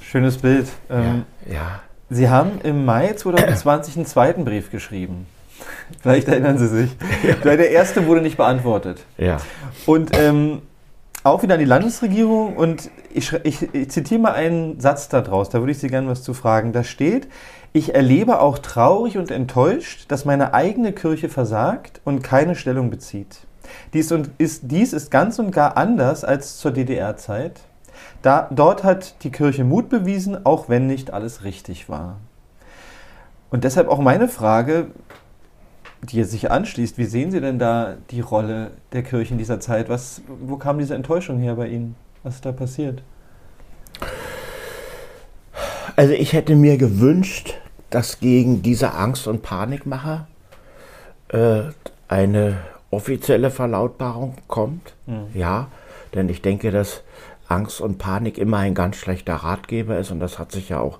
[0.00, 0.68] Schönes Bild.
[0.90, 1.80] Ähm, ja.
[2.10, 5.26] Sie haben im Mai 2020 einen zweiten Brief geschrieben.
[6.00, 6.96] Vielleicht erinnern Sie sich.
[7.22, 7.56] Ja.
[7.56, 9.04] Der erste wurde nicht beantwortet.
[9.18, 9.38] Ja.
[9.86, 10.62] Und ähm,
[11.24, 15.60] auch wieder an die Landesregierung und ich, ich, ich zitiere mal einen Satz daraus, da
[15.60, 16.72] würde ich Sie gerne was zu fragen.
[16.72, 17.28] Da steht,
[17.72, 23.38] ich erlebe auch traurig und enttäuscht, dass meine eigene Kirche versagt und keine Stellung bezieht.
[23.94, 27.60] Dies, und ist, dies ist ganz und gar anders als zur DDR-Zeit.
[28.20, 32.16] Da, dort hat die Kirche Mut bewiesen, auch wenn nicht alles richtig war.
[33.50, 34.88] Und deshalb auch meine Frage,
[36.02, 36.98] die sich anschließt.
[36.98, 39.88] Wie sehen Sie denn da die Rolle der Kirche in dieser Zeit?
[39.88, 41.94] Was, wo kam diese Enttäuschung her bei Ihnen?
[42.22, 43.02] Was ist da passiert?
[45.94, 47.54] Also ich hätte mir gewünscht,
[47.90, 50.26] dass gegen diese Angst- und Panikmacher
[51.28, 51.62] äh,
[52.08, 52.58] eine
[52.90, 54.94] offizielle Verlautbarung kommt.
[55.06, 55.26] Mhm.
[55.34, 55.68] Ja,
[56.14, 57.02] denn ich denke, dass
[57.48, 60.98] Angst und Panik immer ein ganz schlechter Ratgeber ist und das hat sich ja auch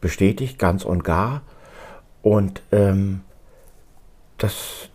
[0.00, 1.42] bestätigt, ganz und gar.
[2.22, 3.20] Und ähm,
[4.44, 4.90] das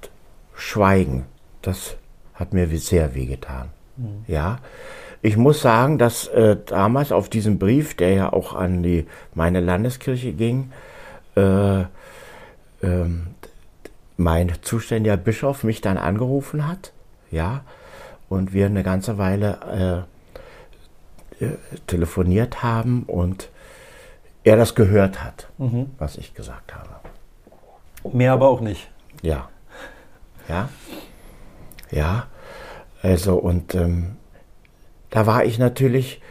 [0.56, 1.26] Schweigen,
[1.64, 1.96] das
[2.36, 3.70] hat mir sehr wehgetan.
[3.98, 4.24] Mhm.
[4.28, 4.60] Ja,
[5.24, 9.60] ich muss sagen, dass äh, damals auf diesem Brief, der ja auch an die meine
[9.60, 10.72] Landeskirche ging,
[11.36, 11.86] äh, äh,
[14.18, 16.94] mein zuständiger Bischof mich dann angerufen hat,
[17.32, 17.64] ja,
[18.30, 20.06] und wir eine ganze Weile
[21.40, 21.58] äh, äh
[21.88, 23.50] telefoniert haben und
[24.44, 25.88] er das gehört hat, mhm.
[25.98, 26.90] was ich gesagt habe.
[28.14, 28.90] Mehr aber auch nicht.
[29.22, 29.50] Ja.
[30.48, 30.70] Ja.
[31.92, 32.28] Ja.
[33.02, 34.18] Also, und ähm,
[35.10, 36.22] da war ich natürlich,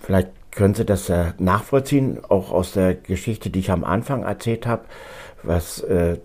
[0.00, 4.66] vielleicht können Sie das äh, nachvollziehen, auch aus der Geschichte, die ich am Anfang erzählt
[4.66, 4.84] habe,
[5.42, 6.18] was äh,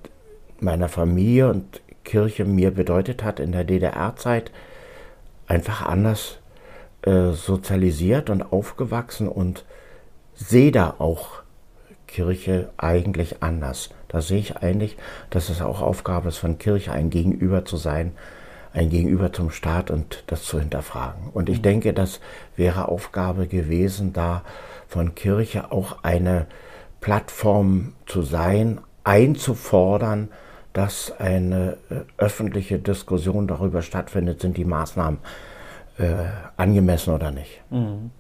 [0.60, 4.52] meiner Familie und Kirche mir bedeutet hat in der DDR-Zeit,
[5.48, 6.40] einfach anders
[7.02, 9.66] äh, sozialisiert und aufgewachsen und
[10.36, 11.44] sehe da auch
[12.08, 13.90] Kirche eigentlich anders.
[14.10, 14.98] Da sehe ich eigentlich,
[15.30, 18.12] dass es auch Aufgabe ist von Kirche, ein Gegenüber zu sein,
[18.74, 21.30] ein Gegenüber zum Staat und das zu hinterfragen.
[21.34, 21.64] Und ich mhm.
[21.64, 22.20] denke, das
[22.56, 24.44] wäre Aufgabe gewesen, da
[24.88, 26.48] von Kirche auch eine
[27.02, 30.30] Plattform zu sein, einzufordern,
[30.74, 35.20] dass eine äh, öffentliche Diskussion darüber stattfindet, sind die Maßnahmen
[35.98, 36.14] äh,
[36.58, 37.62] angemessen oder nicht.
[37.70, 38.12] Mhm.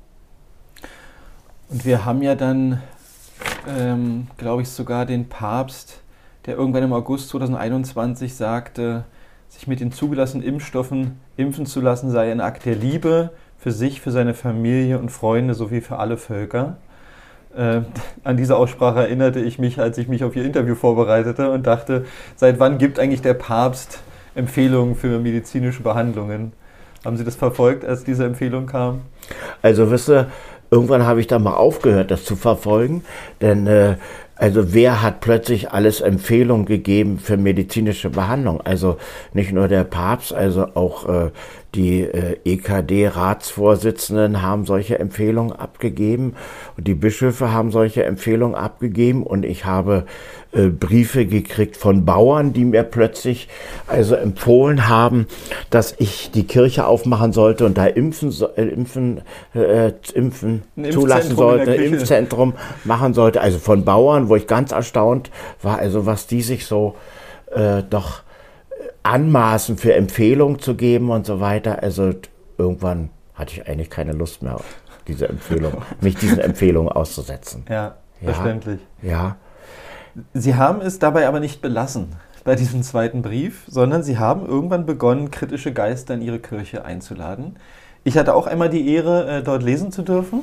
[1.69, 2.81] Und wir haben ja dann
[3.67, 6.01] ähm, glaube ich, sogar den Papst,
[6.45, 9.05] der irgendwann im August 2021 sagte,
[9.49, 13.99] sich mit den zugelassenen Impfstoffen impfen zu lassen sei ein Akt der Liebe für sich,
[13.99, 16.77] für seine Familie und Freunde sowie für alle Völker.
[17.55, 17.81] Äh,
[18.23, 22.05] an diese Aussprache erinnerte ich mich, als ich mich auf Ihr Interview vorbereitete und dachte,
[22.35, 23.99] seit wann gibt eigentlich der Papst
[24.35, 26.53] Empfehlungen für medizinische Behandlungen?
[27.03, 29.01] Haben Sie das verfolgt, als diese Empfehlung kam?
[29.61, 30.27] Also, wisst ihr,
[30.71, 33.03] irgendwann habe ich da mal aufgehört, das zu verfolgen,
[33.41, 33.95] denn äh,
[34.39, 38.61] also wer hat plötzlich alles Empfehlungen gegeben für medizinische Behandlung?
[38.61, 38.97] Also
[39.33, 41.31] nicht nur der Papst, also auch äh,
[41.75, 46.35] die äh, EKD-Ratsvorsitzenden haben solche Empfehlungen abgegeben
[46.77, 50.05] und die Bischöfe haben solche Empfehlungen abgegeben und ich habe
[50.51, 53.49] äh, Briefe gekriegt von Bauern, die mir plötzlich
[53.87, 55.27] also empfohlen haben,
[55.69, 59.21] dass ich die Kirche aufmachen sollte und da impfen, äh, impfen,
[59.53, 63.41] äh, impfen zulassen sollte, ein Impfzentrum machen sollte.
[63.41, 65.29] Also von Bauern, wo ich ganz erstaunt
[65.61, 66.95] war, also was die sich so
[67.51, 68.23] äh, doch
[69.09, 71.81] anmaßen, für Empfehlungen zu geben und so weiter.
[71.81, 72.13] Also
[72.57, 74.59] irgendwann hatte ich eigentlich keine Lust mehr,
[75.07, 77.65] diese Empfehlung, mich diesen Empfehlungen auszusetzen.
[77.69, 78.79] Ja, ja, verständlich.
[79.01, 79.37] Ja.
[80.33, 84.85] Sie haben es dabei aber nicht belassen bei diesem zweiten Brief, sondern Sie haben irgendwann
[84.85, 87.57] begonnen, kritische Geister in Ihre Kirche einzuladen.
[88.03, 90.41] Ich hatte auch einmal die Ehre, äh, dort lesen zu dürfen.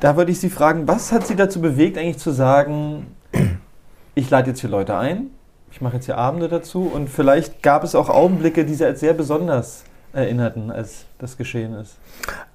[0.00, 3.06] Da würde ich Sie fragen, was hat Sie dazu bewegt, eigentlich zu sagen,
[4.14, 5.30] ich lade jetzt hier Leute ein,
[5.74, 9.00] ich mache jetzt hier Abende dazu und vielleicht gab es auch Augenblicke, die Sie als
[9.00, 9.82] sehr besonders
[10.12, 11.98] erinnerten, als das geschehen ist.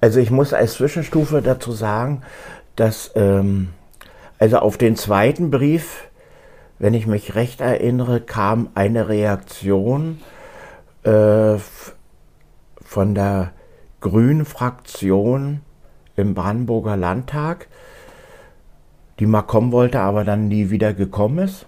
[0.00, 2.22] Also ich muss als Zwischenstufe dazu sagen,
[2.76, 3.74] dass ähm,
[4.38, 6.08] also auf den zweiten Brief,
[6.78, 10.22] wenn ich mich recht erinnere, kam eine Reaktion
[11.02, 11.56] äh,
[12.80, 13.52] von der
[14.00, 15.60] Grünen Fraktion
[16.16, 17.68] im Brandenburger Landtag,
[19.18, 21.66] die mal kommen wollte, aber dann nie wieder gekommen ist.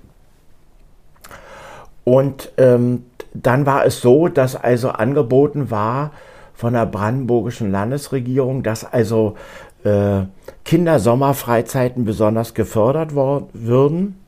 [2.04, 6.12] Und ähm, dann war es so, dass also angeboten war
[6.54, 9.36] von der brandenburgischen Landesregierung, dass also
[9.84, 10.22] äh,
[10.64, 14.18] Kindersommerfreizeiten besonders gefördert würden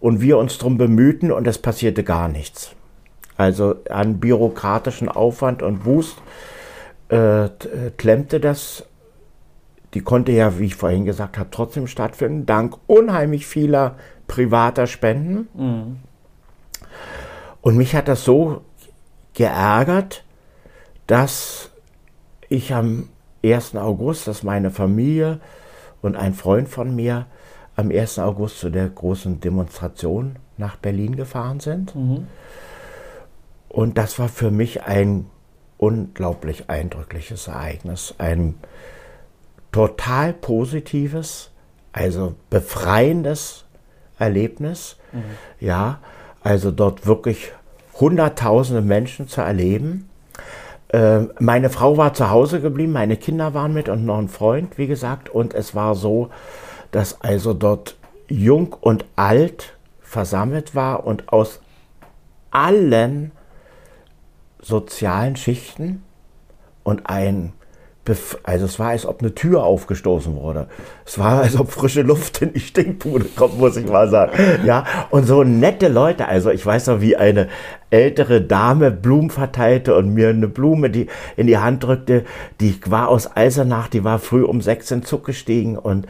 [0.00, 2.70] und wir uns darum bemühten und es passierte gar nichts.
[3.36, 6.16] Also an bürokratischen Aufwand und Wust
[7.08, 7.48] äh,
[7.96, 8.84] klemmte das.
[9.94, 13.96] Die konnte ja, wie ich vorhin gesagt habe, trotzdem stattfinden, dank unheimlich vieler
[14.28, 15.48] privater Spenden.
[15.54, 15.96] Mhm.
[17.62, 18.62] Und mich hat das so
[19.34, 20.24] geärgert,
[21.06, 21.70] dass
[22.48, 23.08] ich am
[23.44, 23.76] 1.
[23.76, 25.40] August, dass meine Familie
[26.02, 27.26] und ein Freund von mir
[27.76, 28.18] am 1.
[28.18, 31.94] August zu der großen Demonstration nach Berlin gefahren sind.
[31.94, 32.26] Mhm.
[33.68, 35.26] Und das war für mich ein
[35.78, 38.56] unglaublich eindrückliches Ereignis, ein
[39.72, 41.50] total positives,
[41.92, 43.64] also befreiendes
[44.18, 44.96] Erlebnis.
[45.12, 45.22] Mhm.
[45.60, 46.00] Ja,
[46.42, 47.52] also dort wirklich
[47.94, 50.08] hunderttausende Menschen zu erleben.
[50.92, 54.78] Ähm, meine Frau war zu Hause geblieben, meine Kinder waren mit und noch ein Freund,
[54.78, 55.28] wie gesagt.
[55.28, 56.30] Und es war so,
[56.90, 57.96] dass also dort
[58.28, 61.60] jung und alt versammelt war und aus
[62.50, 63.32] allen
[64.60, 66.02] sozialen Schichten
[66.82, 67.52] und ein
[68.42, 70.66] also es war, als ob eine Tür aufgestoßen wurde.
[71.04, 74.32] Es war, als ob frische Luft in die Stinkbude kommt, muss ich mal sagen.
[74.64, 76.26] Ja, und so nette Leute.
[76.26, 77.48] Also ich weiß noch, wie eine
[77.90, 82.24] ältere Dame Blumen verteilte und mir eine Blume die in die Hand drückte.
[82.60, 86.06] Die war aus Eisenach, die war früh um sechs in Zug gestiegen und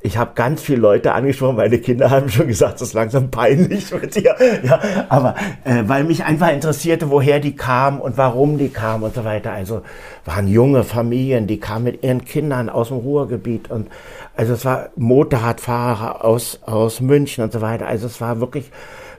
[0.00, 3.92] ich habe ganz viele Leute angesprochen, meine Kinder haben schon gesagt, das ist langsam peinlich
[3.92, 4.36] mit dir.
[4.62, 5.34] Ja, aber
[5.64, 9.52] äh, weil mich einfach interessierte, woher die kamen und warum die kamen und so weiter.
[9.52, 9.82] Also
[10.24, 13.88] waren junge Familien, die kamen mit ihren Kindern aus dem Ruhrgebiet und
[14.36, 17.86] also es war Motorradfahrer aus, aus München und so weiter.
[17.86, 18.70] Also es war wirklich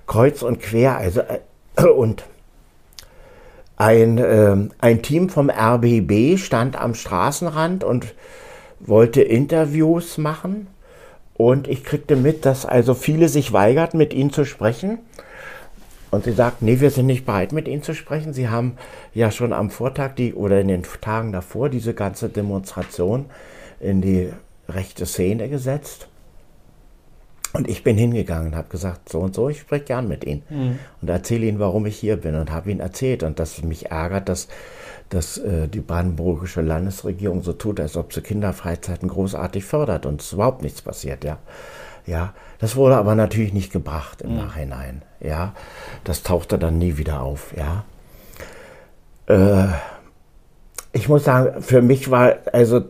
[0.07, 0.97] kreuz und quer.
[0.97, 2.23] Also äh, und
[3.75, 8.13] ein, äh, ein Team vom RBB stand am Straßenrand und
[8.79, 10.67] wollte Interviews machen
[11.33, 14.99] und ich kriegte mit, dass also viele sich weigerten, mit ihnen zu sprechen.
[16.11, 18.33] Und sie sagten, nee, wir sind nicht bereit, mit ihnen zu sprechen.
[18.33, 18.77] Sie haben
[19.13, 23.27] ja schon am Vortag die, oder in den Tagen davor diese ganze Demonstration
[23.79, 24.31] in die
[24.67, 26.07] rechte Szene gesetzt.
[27.53, 30.43] Und ich bin hingegangen und habe gesagt, so und so, ich spreche gern mit Ihnen.
[30.49, 30.79] Mhm.
[31.01, 33.23] Und erzähle Ihnen, warum ich hier bin und habe Ihnen erzählt.
[33.23, 34.47] Und dass es mich ärgert, dass
[35.09, 40.33] dass äh, die brandenburgische Landesregierung so tut, als ob sie Kinderfreizeiten großartig fördert und es
[40.33, 41.39] überhaupt nichts passiert, ja.
[42.05, 44.37] Ja, das wurde aber natürlich nicht gebracht im mhm.
[44.37, 45.53] Nachhinein, ja.
[46.03, 47.83] Das tauchte dann nie wieder auf, ja.
[49.27, 49.73] Äh,
[50.91, 52.83] ich muss sagen, für mich war also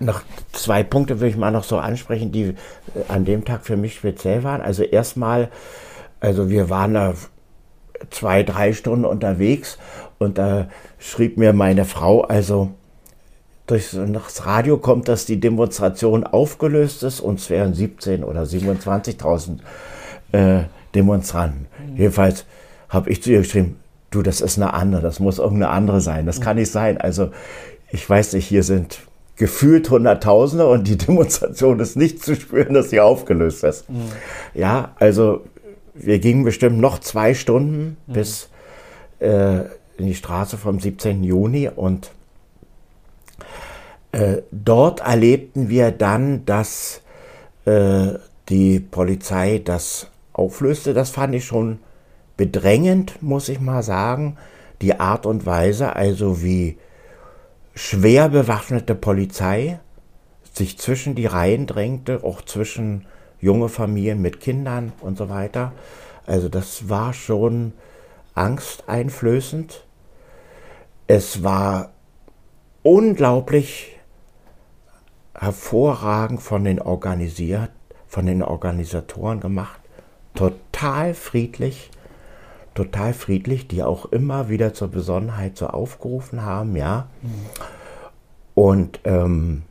[0.00, 2.54] noch zwei Punkte würde ich mal noch so ansprechen, die äh,
[3.08, 4.60] an dem Tag für mich speziell waren.
[4.60, 5.48] Also erstmal,
[6.20, 7.14] also wir waren da
[8.10, 9.78] zwei, drei Stunden unterwegs
[10.18, 12.70] und da schrieb mir meine Frau, also
[13.66, 19.58] durch das Radio kommt, dass die Demonstration aufgelöst ist und es wären 17 oder 27.000
[20.32, 21.66] äh, Demonstranten.
[21.78, 21.96] Mhm.
[21.96, 22.44] Jedenfalls
[22.88, 23.80] habe ich zu ihr geschrieben,
[24.10, 26.98] du, das ist eine andere, das muss irgendeine andere sein, das kann nicht sein.
[26.98, 27.30] Also
[27.90, 29.00] ich weiß nicht, hier sind
[29.36, 33.88] gefühlt Hunderttausende und die Demonstration ist nicht zu spüren, dass sie aufgelöst ist.
[33.88, 34.10] Mhm.
[34.54, 35.42] Ja, also
[35.94, 38.12] wir gingen bestimmt noch zwei Stunden mhm.
[38.12, 38.48] bis
[39.20, 39.60] äh,
[39.98, 41.24] in die Straße vom 17.
[41.24, 42.10] Juni und
[44.12, 47.02] äh, dort erlebten wir dann, dass
[47.64, 48.14] äh,
[48.48, 50.94] die Polizei das auflöste.
[50.94, 51.78] Das fand ich schon
[52.36, 54.36] bedrängend, muss ich mal sagen.
[54.82, 56.76] Die Art und Weise, also wie
[57.76, 59.78] schwer bewaffnete Polizei
[60.52, 63.06] sich zwischen die Reihen drängte, auch zwischen
[63.38, 65.72] junge Familien mit Kindern und so weiter.
[66.26, 67.74] Also das war schon
[68.34, 69.84] angsteinflößend.
[71.06, 71.92] Es war
[72.82, 73.98] unglaublich
[75.34, 77.70] hervorragend von den organisiert,
[78.06, 79.80] von den Organisatoren gemacht.
[80.34, 81.90] Total friedlich,
[82.76, 87.08] total friedlich, die auch immer wieder zur Besonnenheit so aufgerufen haben, ja.
[87.22, 87.30] Mhm.
[88.54, 89.62] Und ähm,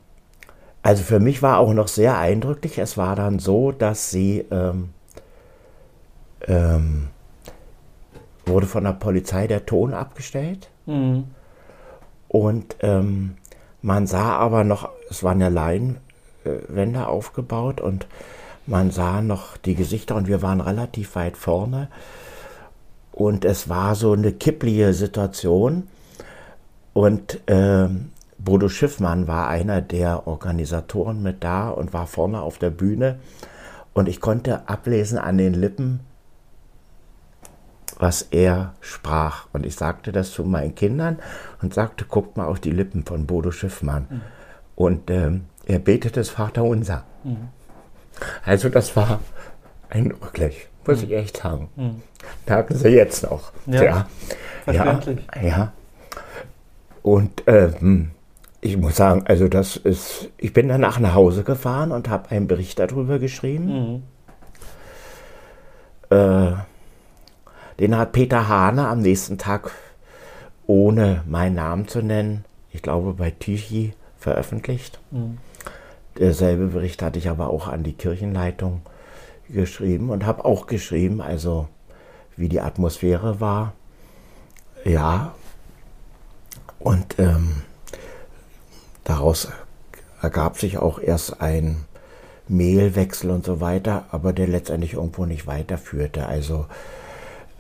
[0.83, 4.89] also für mich war auch noch sehr eindrücklich, es war dann so, dass sie ähm,
[6.47, 7.07] ähm,
[8.45, 10.69] wurde von der Polizei der Ton abgestellt.
[10.85, 11.25] Mhm.
[12.27, 13.37] Und ähm,
[13.81, 18.07] man sah aber noch, es waren ja Leinwände aufgebaut und
[18.67, 21.89] man sah noch die Gesichter und wir waren relativ weit vorne.
[23.15, 25.87] Und es war so eine kipplige Situation.
[26.91, 27.87] Und äh,
[28.37, 33.19] Bodo Schiffmann war einer der Organisatoren mit da und war vorne auf der Bühne.
[33.93, 36.01] Und ich konnte ablesen an den Lippen,
[37.97, 39.47] was er sprach.
[39.53, 41.19] Und ich sagte das zu meinen Kindern
[41.61, 44.07] und sagte, guckt mal auf die Lippen von Bodo Schiffmann.
[44.09, 44.21] Mhm.
[44.75, 47.05] Und ähm, er betete das Vaterunser.
[47.23, 47.47] Mhm.
[48.43, 49.21] Also das war
[49.89, 51.05] eindrücklich, muss mhm.
[51.05, 51.69] ich echt sagen.
[51.75, 52.01] Mhm.
[52.47, 53.51] Merken Sie jetzt noch.
[53.65, 54.07] Ja, ja.
[54.63, 55.19] verständlich.
[55.35, 55.73] Ja, ja.
[57.01, 58.11] Und ähm,
[58.61, 62.47] ich muss sagen, also das ist, ich bin danach nach Hause gefahren und habe einen
[62.47, 64.03] Bericht darüber geschrieben.
[66.09, 66.15] Mhm.
[66.17, 66.53] Äh,
[67.79, 69.71] den hat Peter Hane am nächsten Tag,
[70.65, 74.99] ohne meinen Namen zu nennen, ich glaube bei Tichy veröffentlicht.
[75.11, 75.37] Mhm.
[76.17, 78.81] Derselbe Bericht hatte ich aber auch an die Kirchenleitung
[79.49, 81.67] geschrieben und habe auch geschrieben, also
[82.37, 83.73] wie die Atmosphäre war.
[84.83, 85.33] Ja,
[86.79, 87.63] und ähm,
[89.03, 89.47] daraus
[90.21, 91.85] ergab sich auch erst ein
[92.47, 96.27] Mailwechsel und so weiter, aber der letztendlich irgendwo nicht weiterführte.
[96.27, 96.67] Also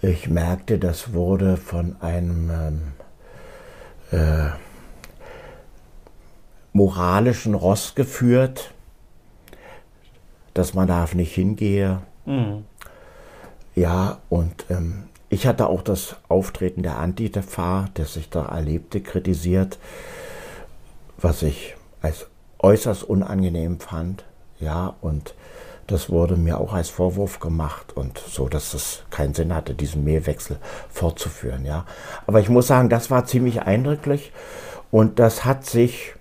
[0.01, 2.51] ich merkte, das wurde von einem
[4.11, 4.49] ähm, äh,
[6.73, 8.74] moralischen Ross geführt,
[10.55, 12.01] dass man darf nicht hingehe.
[12.25, 12.65] Mhm.
[13.75, 19.77] Ja, und ähm, ich hatte auch das Auftreten der Antifa, das ich da erlebte, kritisiert,
[21.17, 22.27] was ich als
[22.59, 24.23] äußerst unangenehm fand.
[24.59, 25.35] Ja, und
[25.87, 30.03] das wurde mir auch als Vorwurf gemacht und so, dass es keinen Sinn hatte, diesen
[30.03, 30.57] Mehlwechsel
[30.89, 31.65] fortzuführen.
[31.65, 31.85] Ja.
[32.25, 34.31] Aber ich muss sagen, das war ziemlich eindrücklich
[34.89, 36.15] und das hat sich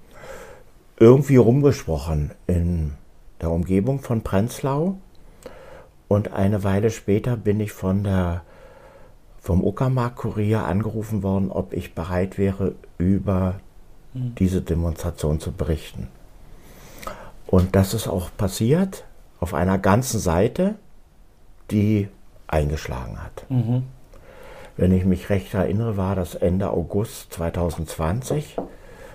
[0.98, 2.94] irgendwie rumgesprochen in
[3.44, 4.96] der Umgebung von Prenzlau.
[6.08, 8.42] Und eine Weile später bin ich von der,
[9.38, 13.60] vom Uckermark-Kurier angerufen worden, ob ich bereit wäre, über
[14.14, 14.34] mhm.
[14.36, 16.08] diese Demonstration zu berichten.
[17.46, 19.04] Und das ist auch passiert
[19.40, 20.76] auf einer ganzen Seite,
[21.70, 22.08] die
[22.46, 23.44] eingeschlagen hat.
[23.50, 23.82] Mhm.
[24.78, 28.56] Wenn ich mich recht erinnere, war das Ende August 2020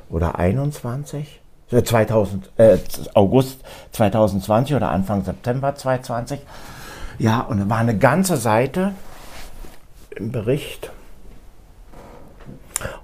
[0.10, 1.42] oder 21.
[1.70, 2.78] 2000, äh,
[3.14, 6.40] August 2020 oder Anfang September 2020.
[7.20, 8.94] Ja, und da war eine ganze Seite
[10.16, 10.92] im Bericht.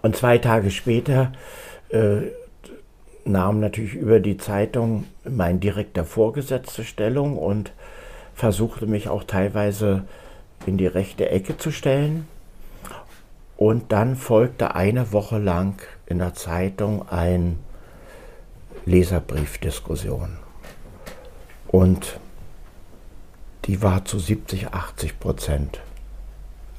[0.01, 1.33] Und zwei Tage später
[1.89, 2.31] äh,
[3.25, 7.73] nahm natürlich über die Zeitung mein direkter Vorgesetzte Stellung und
[8.33, 10.03] versuchte mich auch teilweise
[10.65, 12.27] in die rechte Ecke zu stellen.
[13.57, 17.57] Und dann folgte eine Woche lang in der Zeitung ein
[18.85, 20.37] Leserbriefdiskussion.
[21.67, 22.19] Und
[23.65, 25.81] die war zu 70, 80 Prozent.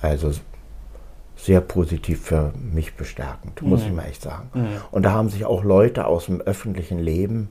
[0.00, 0.32] Also
[1.36, 3.86] sehr positiv für mich bestärkend, muss mhm.
[3.86, 4.50] ich mal echt sagen.
[4.54, 4.66] Mhm.
[4.90, 7.50] Und da haben sich auch Leute aus dem öffentlichen Leben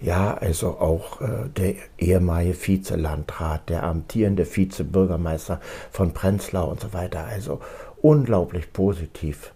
[0.00, 5.60] Ja, also auch äh, der ehemalige Vizelandrat, der amtierende Vizebürgermeister
[5.92, 7.24] von Prenzlau und so weiter.
[7.24, 7.60] Also
[8.00, 9.52] unglaublich positiv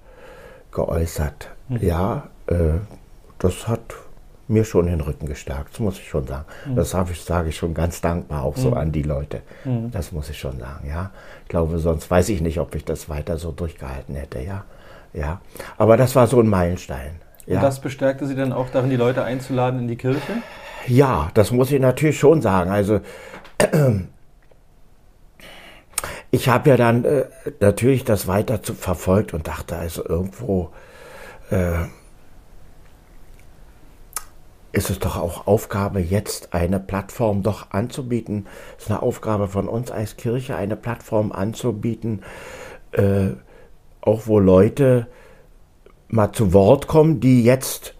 [0.70, 1.50] geäußert.
[1.68, 1.78] Mhm.
[1.80, 2.78] Ja, äh,
[3.40, 3.96] das hat
[4.48, 6.44] mir schon den Rücken gestärkt, das muss ich schon sagen.
[6.66, 6.76] Mhm.
[6.76, 8.76] Das ich, sage ich schon ganz dankbar auch so mhm.
[8.76, 9.42] an die Leute.
[9.64, 9.90] Mhm.
[9.90, 11.10] Das muss ich schon sagen, ja.
[11.42, 14.64] Ich glaube, sonst weiß ich nicht, ob ich das weiter so durchgehalten hätte, ja.
[15.12, 15.40] Ja.
[15.78, 17.20] Aber das war so ein Meilenstein.
[17.46, 17.56] Ja.
[17.56, 20.20] Und das bestärkte Sie dann auch darin, die Leute einzuladen in die Kirche?
[20.86, 22.70] Ja, das muss ich natürlich schon sagen.
[22.70, 23.00] Also
[26.30, 27.24] ich habe ja dann äh,
[27.60, 30.70] natürlich das weiter verfolgt und dachte also irgendwo
[31.50, 31.86] äh,
[34.76, 38.46] ist es doch auch Aufgabe, jetzt eine Plattform doch anzubieten.
[38.76, 42.22] Es ist eine Aufgabe von uns als Kirche, eine Plattform anzubieten,
[42.92, 43.28] äh,
[44.02, 45.06] auch wo Leute
[46.08, 47.94] mal zu Wort kommen, die jetzt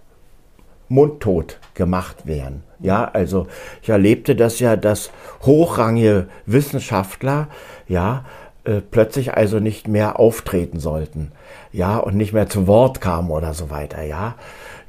[0.89, 2.63] mundtot gemacht werden.
[2.79, 3.47] Ja, also
[3.81, 5.11] ich erlebte das ja, dass
[5.47, 7.49] hochrangige Wissenschaftler,
[7.89, 8.27] ja,
[8.65, 11.33] äh, plötzlich also nicht mehr auftreten sollten,
[11.73, 14.35] ja, und nicht mehr zu Wort kamen oder so weiter, ja,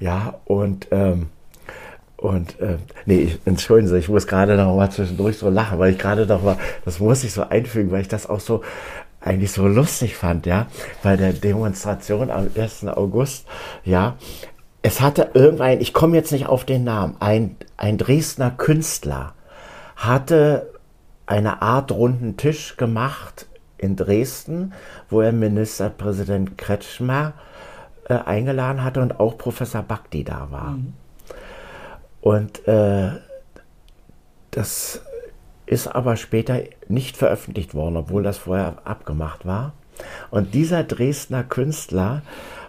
[0.01, 1.29] ja, und ähm,
[2.17, 5.91] und äh, nee, ich, entschuldigen Sie, ich muss gerade noch mal zwischendurch so lachen, weil
[5.91, 8.63] ich gerade noch mal, das muss ich so einfügen, weil ich das auch so
[9.21, 10.67] eigentlich so lustig fand, ja,
[11.03, 12.87] bei der Demonstration am 1.
[12.87, 13.45] August,
[13.83, 14.15] ja,
[14.81, 19.33] es hatte irgendein, ich komme jetzt nicht auf den Namen, ein, ein Dresdner Künstler
[19.95, 20.71] hatte
[21.25, 23.47] eine Art runden Tisch gemacht
[23.77, 24.73] in Dresden,
[25.09, 27.33] wo er Ministerpräsident Kretschmer
[28.07, 30.71] äh, eingeladen hatte und auch Professor Bakti da war.
[30.71, 30.93] Mhm.
[32.27, 33.11] Und äh,
[34.51, 34.99] das
[35.65, 36.59] ist aber später
[36.89, 39.71] nicht veröffentlicht worden, obwohl das vorher abgemacht war.
[40.29, 42.23] Und dieser Dresdner Künstler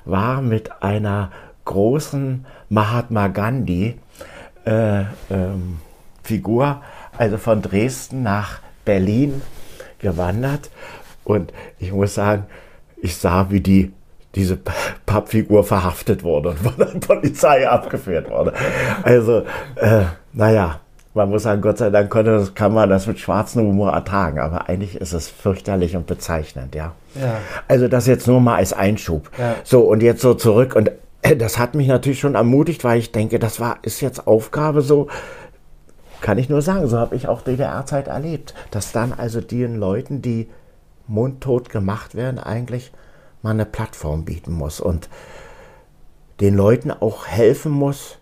[0.05, 1.33] war mit einer
[1.65, 3.99] großen Mahatma Gandhi
[4.65, 5.81] äh, ähm,
[6.23, 6.81] Figur,
[7.17, 9.43] also von Dresden nach Berlin
[9.99, 10.71] gewandert.
[11.25, 12.47] Und ich muss sagen,
[12.97, 13.91] ich sah, wie die,
[14.39, 14.59] diese
[15.05, 18.55] Pappfigur verhaftet wurde und von der Polizei abgeführt wurde.
[19.03, 19.43] Also,
[19.77, 20.81] äh, naja,
[21.13, 24.69] man muss sagen, Gott sei Dank konnte, kann man das mit schwarzem Humor ertragen, aber
[24.69, 26.93] eigentlich ist es fürchterlich und bezeichnend, ja.
[27.15, 27.39] ja.
[27.67, 29.29] Also das jetzt nur mal als Einschub.
[29.37, 29.57] Ja.
[29.65, 33.11] So, und jetzt so zurück und äh, das hat mich natürlich schon ermutigt, weil ich
[33.11, 35.09] denke, das war, ist jetzt Aufgabe so,
[36.21, 40.23] kann ich nur sagen, so habe ich auch DDR-Zeit erlebt, dass dann also den Leuten,
[40.23, 40.49] die
[41.09, 42.93] mundtot gemacht werden, eigentlich
[43.43, 45.09] mal eine Plattform bieten muss und
[46.41, 48.19] den Leuten auch helfen muss,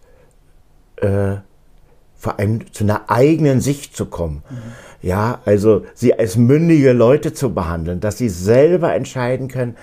[0.97, 1.37] äh,
[2.17, 4.43] vor allem zu einer eigenen Sicht zu kommen.
[4.49, 4.57] Mhm.
[5.03, 9.77] Ja, also sie als mündige Leute zu behandeln, dass sie selber entscheiden können,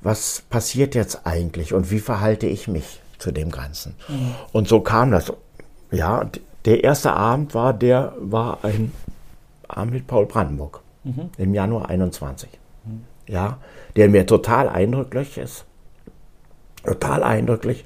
[0.00, 3.94] was passiert jetzt eigentlich und wie verhalte ich mich zu dem Ganzen.
[4.08, 4.34] Mhm.
[4.52, 5.32] Und so kam das.
[5.90, 6.28] Ja,
[6.64, 8.92] der erste Abend war, der war ein
[9.68, 11.30] Abend mit Paul Brandenburg mhm.
[11.36, 12.48] im Januar 21.
[13.26, 13.58] Ja,
[13.96, 15.64] der mir total eindrücklich ist.
[16.84, 17.84] Total eindrücklich.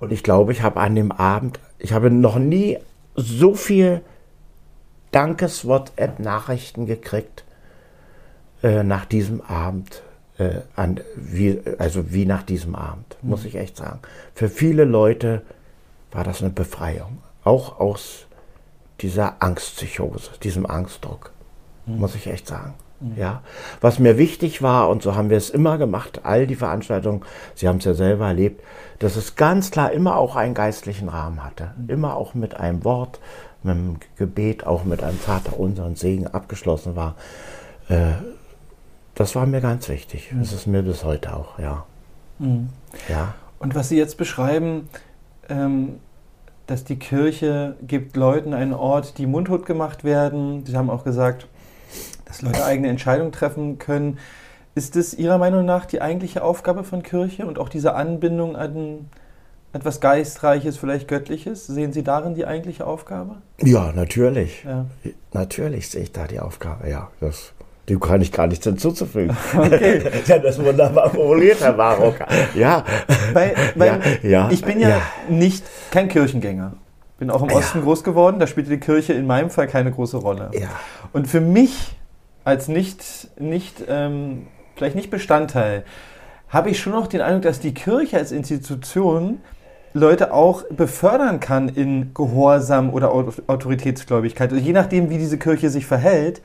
[0.00, 2.78] Und ich glaube, ich habe an dem Abend, ich habe noch nie
[3.16, 4.02] so viel
[5.12, 7.44] Dankeswort-App-Nachrichten gekriegt
[8.62, 10.02] äh, nach diesem Abend
[10.38, 13.30] äh, an, wie, also wie nach diesem Abend, mhm.
[13.30, 14.00] muss ich echt sagen.
[14.34, 15.42] Für viele Leute
[16.12, 18.26] war das eine Befreiung, auch aus
[19.00, 21.32] dieser Angstpsychose, diesem Angstdruck,
[21.86, 21.98] mhm.
[21.98, 22.74] muss ich echt sagen.
[23.00, 23.14] Mhm.
[23.16, 23.42] Ja,
[23.80, 27.22] was mir wichtig war, und so haben wir es immer gemacht, all die Veranstaltungen,
[27.54, 28.62] Sie haben es ja selber erlebt,
[28.98, 31.72] dass es ganz klar immer auch einen geistlichen Rahmen hatte.
[31.78, 31.90] Mhm.
[31.90, 33.20] Immer auch mit einem Wort,
[33.62, 37.14] mit einem Gebet, auch mit einem Vater unseren Segen abgeschlossen war.
[37.88, 38.12] Äh,
[39.14, 40.32] das war mir ganz wichtig.
[40.32, 40.40] Mhm.
[40.40, 41.84] Das ist mir bis heute auch, ja.
[42.38, 42.68] Mhm.
[43.08, 43.34] ja.
[43.58, 44.88] Und was Sie jetzt beschreiben,
[45.48, 46.00] ähm,
[46.66, 50.64] dass die Kirche gibt Leuten einen Ort, die mundtot gemacht werden.
[50.64, 51.48] Sie haben auch gesagt,
[52.30, 54.18] dass Leute eigene Entscheidungen treffen können.
[54.76, 59.10] Ist es Ihrer Meinung nach die eigentliche Aufgabe von Kirche und auch diese Anbindung an
[59.72, 61.66] etwas Geistreiches, vielleicht Göttliches?
[61.66, 63.36] Sehen Sie darin die eigentliche Aufgabe?
[63.60, 64.62] Ja, natürlich.
[64.64, 64.86] Ja.
[65.32, 67.10] Natürlich sehe ich da die Aufgabe, ja.
[67.18, 67.52] Das
[67.88, 69.36] dem kann ich gar nichts hinzuzufügen.
[69.56, 70.02] Okay.
[70.26, 72.20] ja, das ist wunderbar formuliert, Herr Barock.
[72.54, 72.84] Ja.
[73.32, 76.74] Weil, weil ja, ja, ich bin ja, ja, nicht kein Kirchengänger.
[77.18, 80.18] Bin auch im Osten groß geworden, da spielte die Kirche in meinem Fall keine große
[80.18, 80.52] Rolle.
[80.54, 80.68] Ja.
[81.12, 81.96] Und für mich
[82.50, 84.46] als nicht, nicht ähm,
[84.76, 85.84] vielleicht nicht Bestandteil,
[86.48, 89.40] habe ich schon noch den Eindruck, dass die Kirche als Institution
[89.92, 94.52] Leute auch befördern kann in Gehorsam oder Autoritätsgläubigkeit.
[94.52, 96.42] Also je nachdem, wie diese Kirche sich verhält,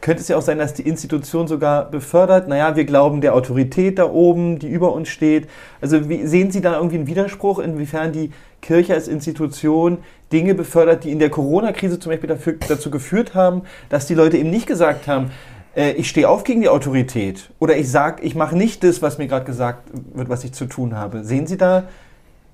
[0.00, 3.98] könnte es ja auch sein, dass die Institution sogar befördert, naja, wir glauben der Autorität
[3.98, 5.48] da oben, die über uns steht.
[5.80, 8.30] Also wie, sehen Sie da irgendwie einen Widerspruch, inwiefern die
[8.62, 9.98] Kirche als Institution
[10.32, 14.36] Dinge befördert, die in der Corona-Krise zum Beispiel dafür, dazu geführt haben, dass die Leute
[14.36, 15.30] eben nicht gesagt haben,
[15.74, 19.18] äh, ich stehe auf gegen die Autorität oder ich sage, ich mache nicht das, was
[19.18, 21.24] mir gerade gesagt wird, was ich zu tun habe.
[21.24, 21.84] Sehen Sie da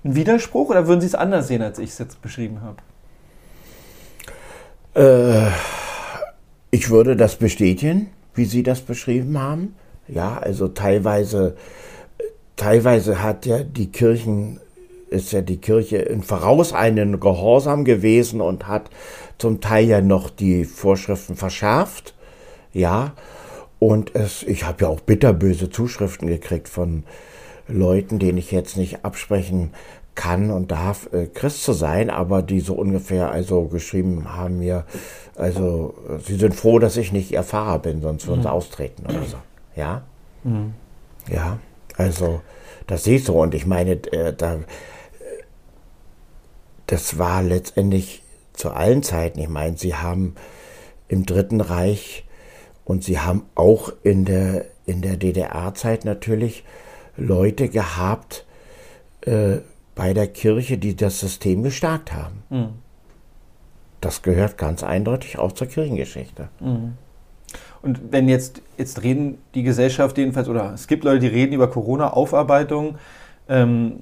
[0.04, 2.76] einen Widerspruch oder würden Sie es anders sehen, als ich es jetzt beschrieben habe?
[4.94, 5.50] Äh,
[6.74, 9.76] ich würde das bestätigen, wie Sie das beschrieben haben.
[10.08, 11.54] Ja, also teilweise,
[12.56, 14.58] teilweise hat ja die Kirchen,
[15.08, 18.90] ist ja die Kirche in vorauseilenden Gehorsam gewesen und hat
[19.38, 22.12] zum Teil ja noch die Vorschriften verschärft.
[22.72, 23.12] Ja,
[23.78, 27.04] und es, ich habe ja auch bitterböse Zuschriften gekriegt von
[27.68, 29.70] Leuten, denen ich jetzt nicht absprechen
[30.16, 34.84] kann und darf, äh, Christ zu sein, aber die so ungefähr also geschrieben haben mir,
[35.36, 38.44] also sie sind froh, dass ich nicht ihr Pfarrer bin, sonst würden mhm.
[38.44, 39.36] sie austreten oder so.
[39.74, 40.02] Ja?
[40.44, 40.74] Mhm.
[41.28, 41.58] Ja,
[41.96, 42.40] also
[42.86, 44.60] das sehe ich so und ich meine, äh, da,
[46.86, 48.22] das war letztendlich
[48.52, 49.40] zu allen Zeiten.
[49.40, 50.34] Ich meine, sie haben
[51.08, 52.24] im Dritten Reich
[52.84, 56.64] und sie haben auch in der, in der DDR-Zeit natürlich
[57.16, 58.44] Leute gehabt,
[59.22, 59.58] äh,
[59.94, 62.42] bei der Kirche, die das System gestärkt haben.
[62.50, 62.68] Mhm.
[64.04, 66.48] Das gehört ganz eindeutig auch zur Kirchengeschichte.
[66.60, 66.92] Mhm.
[67.80, 71.70] Und wenn jetzt, jetzt reden die Gesellschaft jedenfalls, oder es gibt Leute, die reden über
[71.70, 72.96] Corona-Aufarbeitung.
[73.48, 74.00] Ähm,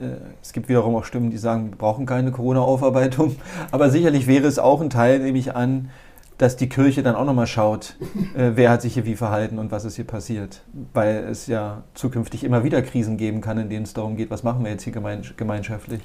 [0.00, 0.06] äh,
[0.40, 3.36] es gibt wiederum auch Stimmen, die sagen, wir brauchen keine Corona-Aufarbeitung.
[3.70, 5.90] Aber sicherlich wäre es auch ein Teil, nehme ich an,
[6.38, 7.96] dass die Kirche dann auch nochmal schaut,
[8.34, 10.62] äh, wer hat sich hier wie verhalten und was ist hier passiert.
[10.94, 14.44] Weil es ja zukünftig immer wieder Krisen geben kann, in denen es darum geht, was
[14.44, 14.94] machen wir jetzt hier
[15.36, 16.00] gemeinschaftlich.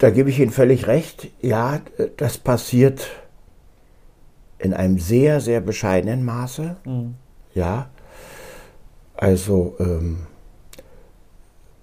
[0.00, 1.28] Da gebe ich Ihnen völlig recht.
[1.42, 1.80] Ja,
[2.16, 3.06] das passiert
[4.58, 6.76] in einem sehr, sehr bescheidenen Maße.
[6.84, 7.14] Mhm.
[7.54, 7.90] Ja,
[9.14, 10.26] also ähm,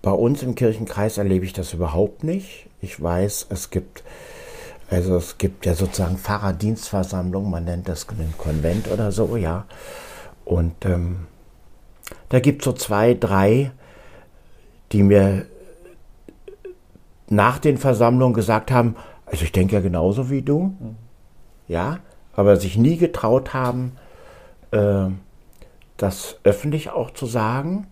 [0.01, 2.67] bei uns im Kirchenkreis erlebe ich das überhaupt nicht.
[2.81, 4.03] Ich weiß, es gibt
[4.89, 9.65] also es gibt ja sozusagen Pfarrerdienstversammlungen, man nennt das einen Konvent oder so, ja.
[10.43, 11.27] Und ähm,
[12.29, 13.71] da gibt es so zwei, drei,
[14.93, 15.45] die mir
[17.29, 20.95] nach den Versammlungen gesagt haben, also ich denke ja genauso wie du, mhm.
[21.67, 21.99] ja,
[22.33, 23.93] aber sich nie getraut haben,
[24.71, 25.07] äh,
[25.97, 27.87] das öffentlich auch zu sagen,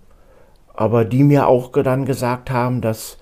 [0.74, 3.18] aber die mir auch dann gesagt haben, dass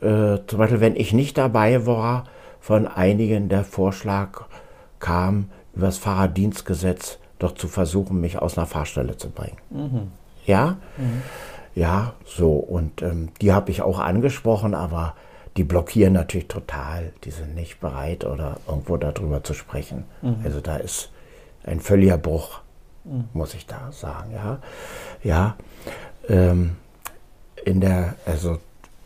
[0.00, 2.24] äh, zum Beispiel, wenn ich nicht dabei war,
[2.60, 4.44] von einigen der Vorschlag
[4.98, 9.58] kam, über das Fahrraddienstgesetz doch zu versuchen, mich aus einer Fahrstelle zu bringen.
[9.70, 10.10] Mhm.
[10.46, 10.78] Ja?
[10.96, 11.22] Mhm.
[11.74, 12.52] Ja, so.
[12.52, 15.14] Und ähm, die habe ich auch angesprochen, aber
[15.56, 17.12] die blockieren natürlich total.
[17.24, 20.04] Die sind nicht bereit oder irgendwo darüber zu sprechen.
[20.22, 20.38] Mhm.
[20.44, 21.10] Also da ist
[21.64, 22.60] ein völliger Bruch,
[23.04, 23.28] mhm.
[23.32, 24.32] muss ich da sagen.
[24.32, 24.58] Ja,
[25.22, 25.56] ja.
[26.28, 26.76] Ähm,
[27.64, 28.58] in der, also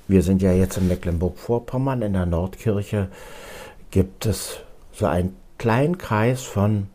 [0.08, 3.08] wir sind ja jetzt in Mecklenburg-Vorpommern in der Nordkirche
[3.90, 4.60] gibt es
[4.92, 6.88] so einen kleinen Kreis von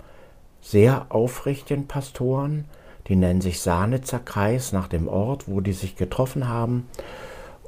[0.62, 2.66] sehr aufrichtigen Pastoren,
[3.08, 6.88] die nennen sich Sahnitzer Kreis nach dem Ort, wo die sich getroffen haben.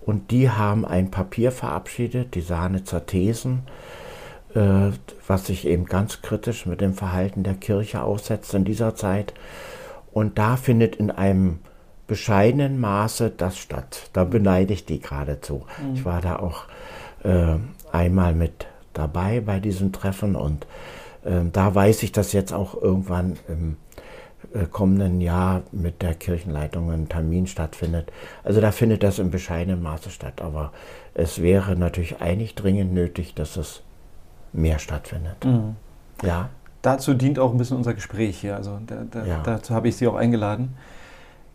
[0.06, 3.64] Und die haben ein Papier verabschiedet, die Sahnitzer Thesen,
[4.54, 4.92] äh,
[5.28, 9.34] was sich eben ganz kritisch mit dem Verhalten der Kirche aussetzt in dieser Zeit.
[10.12, 11.60] Und da findet in einem
[12.08, 14.10] bescheidenen Maße das statt.
[14.14, 15.66] Da beneide ich die geradezu.
[15.82, 15.96] Mhm.
[15.96, 16.66] Ich war da auch
[17.24, 17.56] äh,
[17.92, 20.68] einmal mit dabei bei diesen Treffen und
[21.24, 23.78] äh, da weiß ich, dass jetzt auch irgendwann im
[24.64, 28.12] kommenden Jahr mit der Kirchenleitung ein Termin stattfindet.
[28.44, 30.72] Also da findet das in bescheidenem Maße statt, aber
[31.14, 33.84] es wäre natürlich eigentlich dringend nötig, dass es
[34.54, 35.44] mehr stattfindet.
[35.44, 35.76] Mhm.
[36.24, 36.50] Ja.
[36.82, 38.56] Dazu dient auch ein bisschen unser Gespräch hier.
[38.56, 39.42] Also da, da, ja.
[39.44, 40.76] dazu habe ich Sie auch eingeladen.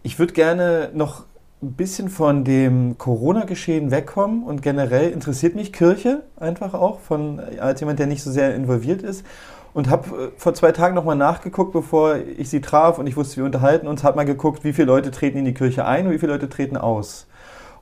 [0.03, 1.25] Ich würde gerne noch
[1.63, 7.81] ein bisschen von dem Corona-Geschehen wegkommen und generell interessiert mich Kirche einfach auch, von, als
[7.81, 9.25] jemand, der nicht so sehr involviert ist.
[9.73, 13.39] Und habe äh, vor zwei Tagen nochmal nachgeguckt, bevor ich sie traf und ich wusste,
[13.39, 16.13] wir unterhalten uns, habe mal geguckt, wie viele Leute treten in die Kirche ein und
[16.13, 17.27] wie viele Leute treten aus.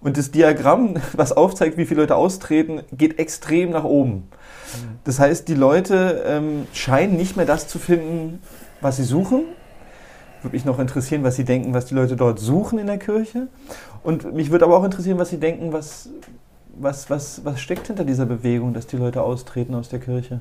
[0.00, 4.28] Und das Diagramm, was aufzeigt, wie viele Leute austreten, geht extrem nach oben.
[5.04, 8.40] Das heißt, die Leute ähm, scheinen nicht mehr das zu finden,
[8.82, 9.44] was sie suchen,
[10.42, 13.48] würde mich noch interessieren, was Sie denken, was die Leute dort suchen in der Kirche.
[14.02, 16.10] Und mich würde aber auch interessieren, was Sie denken, was,
[16.76, 20.40] was, was, was steckt hinter dieser Bewegung, dass die Leute austreten aus der Kirche.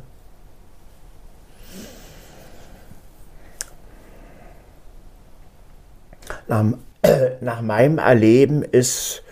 [6.48, 6.66] Nach,
[7.02, 9.24] äh, nach meinem Erleben ist,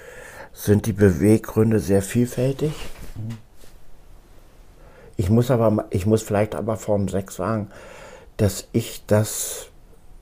[0.53, 2.73] sind die Beweggründe sehr vielfältig.
[5.17, 7.69] Ich muss aber, ich muss vielleicht aber Form 6 sagen,
[8.37, 9.67] dass ich das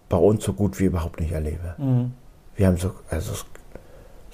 [0.10, 1.76] bei uns so gut wie überhaupt nicht erlebe.
[1.78, 2.14] Mhm.
[2.56, 3.46] Wir haben so, also es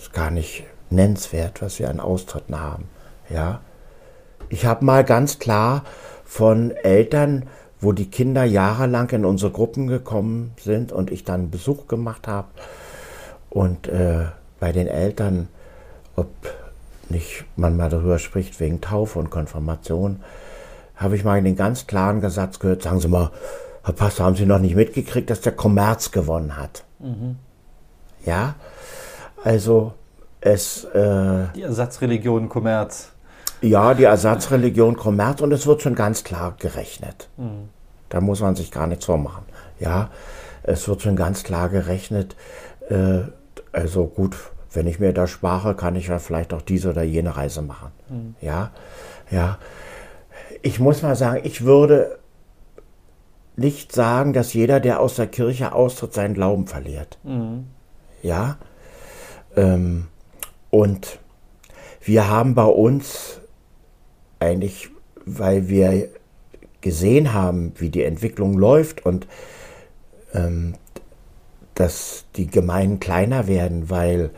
[0.03, 2.86] ist gar nicht nennenswert, was wir an Austritten haben.
[3.30, 3.62] Ja,
[4.49, 5.84] ich habe mal ganz klar
[6.26, 7.47] von Eltern,
[7.82, 12.47] wo die Kinder jahrelang in unsere Gruppen gekommen sind und ich dann Besuch gemacht habe
[13.49, 14.25] und äh,
[14.59, 15.47] bei den Eltern,
[16.15, 16.27] ob
[17.09, 20.19] nicht man mal darüber spricht wegen Taufe und Konfirmation,
[20.95, 23.32] habe ich mal den ganz klaren Gesatz gehört, sagen Sie mal,
[23.84, 26.84] Herr Pastor, haben Sie noch nicht mitgekriegt, dass der Kommerz gewonnen hat?
[28.25, 28.55] Ja,
[29.43, 29.93] also
[30.41, 30.84] es...
[30.84, 33.11] Äh, Die Ersatzreligion Kommerz.
[33.62, 37.30] Ja, die Ersatzreligion Kommerz und es wird schon ganz klar gerechnet.
[38.10, 39.43] Da muss man sich gar nichts vormachen.
[39.80, 40.10] Ja,
[40.64, 42.36] es wird schon ganz klar gerechnet.
[42.89, 43.22] Äh,
[43.72, 44.36] also gut,
[44.74, 47.91] wenn ich mir das spare, kann ich ja vielleicht auch diese oder jene Reise machen.
[48.41, 48.72] Ja,
[49.32, 49.57] ja.
[50.62, 52.18] Ich muss mal sagen, ich würde
[53.55, 57.18] nicht sagen, dass jeder, der aus der Kirche austritt, seinen Glauben verliert.
[58.22, 58.57] Ja.
[59.55, 60.07] Ähm,
[60.70, 61.20] und
[62.01, 63.38] wir haben bei uns
[64.39, 64.89] eigentlich,
[65.25, 66.09] weil wir
[66.81, 69.27] gesehen haben, wie die Entwicklung läuft und
[70.33, 70.75] ähm,
[71.75, 74.31] dass die Gemeinden kleiner werden, weil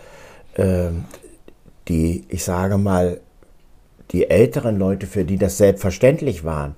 [0.56, 1.06] ähm,
[1.88, 3.20] die, ich sage mal,
[4.12, 6.76] die älteren Leute, für die das selbstverständlich waren,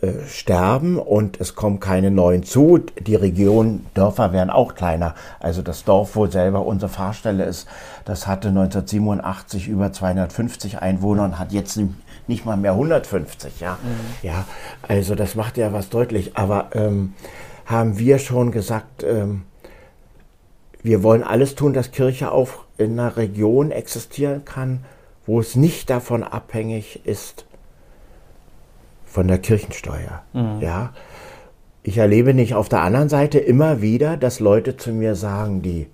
[0.00, 2.78] äh, sterben und es kommen keine neuen zu.
[2.78, 5.14] Die Regionen, Dörfer werden auch kleiner.
[5.40, 7.68] Also das Dorf, wo selber unsere Fahrstelle ist,
[8.04, 11.78] das hatte 1987 über 250 Einwohner und hat jetzt
[12.30, 13.60] nicht mal mehr 150.
[13.60, 13.78] Ja,
[14.22, 14.46] ja
[14.80, 16.36] also das macht ja was deutlich.
[16.38, 17.12] Aber ähm,
[17.66, 19.42] haben wir schon gesagt, ähm,
[20.82, 24.84] wir wollen alles tun, dass Kirche auch in einer Region existieren kann,
[25.26, 27.44] wo es nicht davon abhängig ist,
[29.04, 30.22] von der Kirchensteuer.
[30.60, 30.92] Ja,
[31.82, 35.88] ich erlebe nicht auf der anderen Seite immer wieder, dass Leute zu mir sagen, die,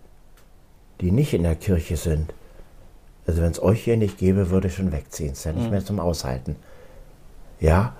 [1.01, 2.33] die nicht in der Kirche sind.
[3.27, 5.33] Also wenn es euch hier nicht gäbe, würde ich schon wegziehen.
[5.33, 6.57] Es ist ja nicht mehr zum Aushalten.
[7.61, 7.95] Ja.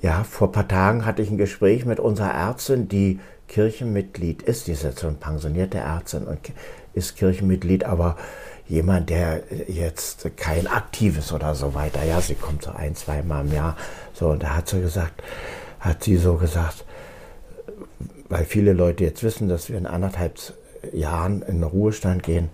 [0.00, 3.18] Ja, vor ein paar Tagen hatte ich ein Gespräch mit unserer Ärztin, die
[3.48, 4.66] Kirchenmitglied ist.
[4.66, 6.38] Die ist jetzt so eine pensionierte Ärztin und
[6.94, 8.16] ist Kirchenmitglied, aber
[8.68, 12.04] jemand, der jetzt kein aktives oder so weiter.
[12.04, 13.76] Ja, sie kommt so ein, zweimal im Jahr.
[14.14, 15.22] So, und da hat sie gesagt,
[15.80, 16.84] hat sie so gesagt,
[18.28, 20.38] weil viele Leute jetzt wissen, dass wir in anderthalb
[20.92, 22.50] Jahren in den Ruhestand gehen,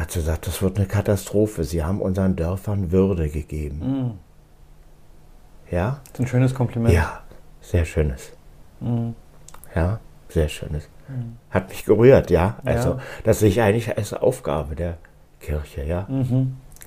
[0.00, 1.64] hat sie gesagt, das wird eine Katastrophe.
[1.64, 4.18] Sie haben unseren Dörfern Würde gegeben.
[5.70, 6.00] Ja?
[6.04, 6.94] Das ist ein schönes Kompliment.
[6.94, 7.20] Ja,
[7.60, 8.32] sehr schönes.
[9.74, 10.88] Ja, sehr schönes.
[11.50, 12.56] Hat mich gerührt, ja.
[12.64, 12.98] Also, Ja.
[13.24, 14.96] das sehe ich eigentlich als Aufgabe der
[15.40, 16.06] Kirche, ja.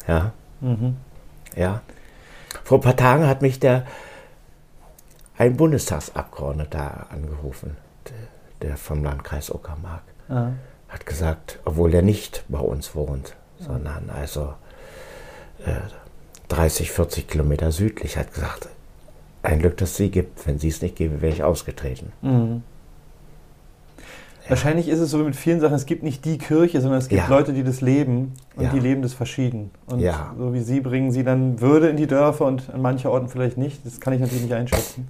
[0.07, 0.31] Ja.
[1.55, 1.81] Ja.
[2.63, 3.85] Vor ein paar Tagen hat mich der
[5.37, 7.75] ein Bundestagsabgeordneter angerufen,
[8.61, 10.03] der, vom Landkreis Uckermark.
[10.29, 10.51] Ah.
[10.93, 14.53] Hat gesagt, obwohl er nicht bei uns wohnt, sondern also
[15.65, 15.71] äh,
[16.49, 18.69] 30, 40 Kilometer südlich, hat gesagt,
[19.41, 20.45] ein Glück, dass es sie gibt.
[20.45, 22.11] Wenn sie es nicht gäbe, wäre ich ausgetreten.
[24.47, 27.07] Wahrscheinlich ist es so wie mit vielen Sachen, es gibt nicht die Kirche, sondern es
[27.07, 27.27] gibt Ja.
[27.27, 28.69] Leute, die das leben und Ja.
[28.71, 29.71] die leben das verschieden.
[29.87, 30.35] Und Ja.
[30.37, 33.57] so wie Sie bringen Sie dann Würde in die Dörfer und an manchen Orten vielleicht
[33.57, 33.85] nicht.
[33.85, 35.07] Das kann ich natürlich nicht einschätzen.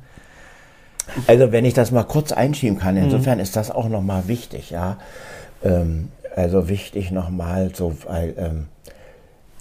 [1.27, 4.97] Also wenn ich das mal kurz einschieben kann, insofern ist das auch nochmal wichtig, ja.
[5.63, 8.67] Ähm, also wichtig nochmal, so, weil ähm,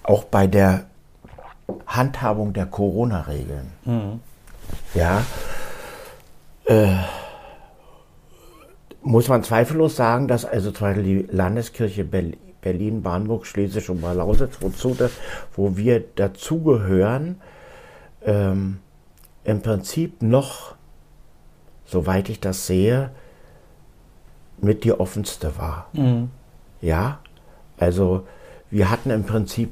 [0.03, 0.85] auch bei der
[1.87, 3.71] Handhabung der Corona-Regeln,
[4.95, 5.23] ja,
[6.65, 6.97] äh,
[9.03, 14.57] muss man zweifellos sagen, dass also zum Beispiel die Landeskirche Berlin, Brandenburg, Schleswig und Lausitz,
[14.61, 15.13] wozu das,
[15.55, 17.41] wo wir dazugehören,
[18.25, 18.79] ähm,
[19.45, 20.75] im Prinzip noch
[21.93, 23.11] soweit ich das sehe,
[24.63, 25.89] mit die offenste war.
[26.81, 27.19] Ja,
[27.79, 28.27] also
[28.71, 29.71] wir hatten im Prinzip,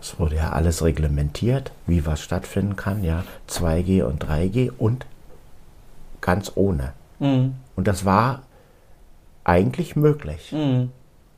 [0.00, 5.06] es wurde ja alles reglementiert, wie was stattfinden kann, ja, 2G und 3G und
[6.20, 6.92] ganz ohne.
[7.76, 8.42] Und das war
[9.44, 10.52] eigentlich möglich.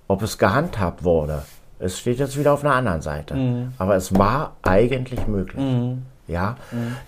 [0.09, 1.42] Ob es gehandhabt wurde,
[1.78, 3.34] es steht jetzt wieder auf einer anderen Seite.
[3.78, 5.62] Aber es war eigentlich möglich.
[6.29, 6.59] Ja,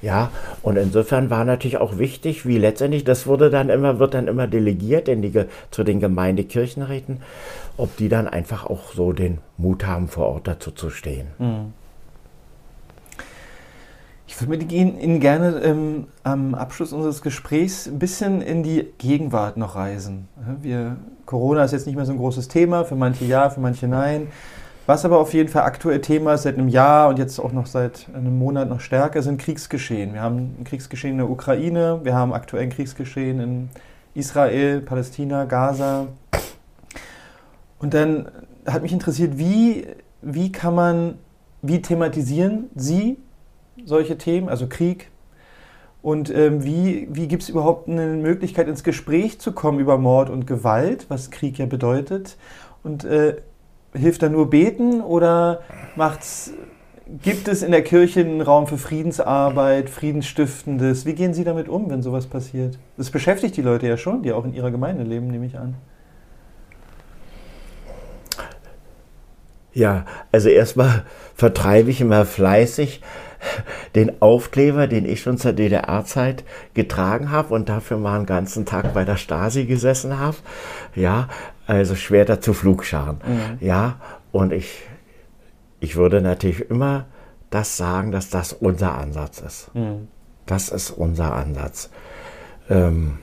[0.01, 0.31] ja.
[0.63, 4.47] Und insofern war natürlich auch wichtig, wie letztendlich, das wurde dann immer, wird dann immer
[4.47, 7.21] delegiert in die, zu den Gemeindekirchenräten,
[7.77, 11.27] ob die dann einfach auch so den Mut haben, vor Ort dazu zu stehen.
[14.27, 18.87] Ich würde mit Ihnen Ihnen gerne ähm, am Abschluss unseres Gesprächs ein bisschen in die
[18.97, 20.29] Gegenwart noch reisen.
[20.63, 20.97] Wir,
[21.27, 24.29] Corona ist jetzt nicht mehr so ein großes Thema, für manche ja, für manche nein.
[24.87, 27.67] Was aber auf jeden Fall aktuell Thema ist seit einem Jahr und jetzt auch noch
[27.67, 30.15] seit einem Monat noch stärker, sind Kriegsgeschehen.
[30.15, 33.69] Wir haben ein Kriegsgeschehen in der Ukraine, wir haben aktuell ein Kriegsgeschehen in
[34.15, 36.09] Israel, Palästina, Gaza.
[37.79, 38.31] Und dann
[38.67, 39.87] hat mich interessiert, wie,
[40.23, 41.19] wie kann man,
[41.63, 43.19] wie thematisieren Sie
[43.85, 45.11] solche Themen, also Krieg?
[46.03, 50.31] Und ähm, wie, wie gibt es überhaupt eine Möglichkeit, ins Gespräch zu kommen über Mord
[50.31, 52.39] und Gewalt, was Krieg ja bedeutet?
[52.83, 53.37] Und äh,
[53.95, 55.61] hilft da nur beten oder
[55.97, 56.53] macht's,
[57.23, 61.07] gibt es in der Kirche einen Raum für Friedensarbeit, Friedensstiftendes?
[61.07, 62.79] Wie gehen Sie damit um, wenn sowas passiert?
[62.97, 65.75] Das beschäftigt die Leute ja schon, die auch in ihrer Gemeinde leben, nehme ich an.
[69.73, 73.01] Ja, also erstmal vertreibe ich immer fleißig
[73.95, 78.93] den Aufkleber, den ich schon zur DDR-Zeit getragen habe und dafür mal einen ganzen Tag
[78.93, 80.37] bei der Stasi gesessen habe.
[80.95, 81.29] Ja,
[81.71, 83.21] also Schwerter zu Flugscharen.
[83.25, 83.65] Mhm.
[83.65, 84.01] Ja,
[84.33, 84.83] und ich,
[85.79, 87.07] ich würde natürlich immer
[87.51, 89.75] das sagen, dass das unser Ansatz ist.
[89.75, 90.09] Mhm.
[90.47, 91.91] Das ist unser Ansatz.
[92.69, 93.19] Ähm,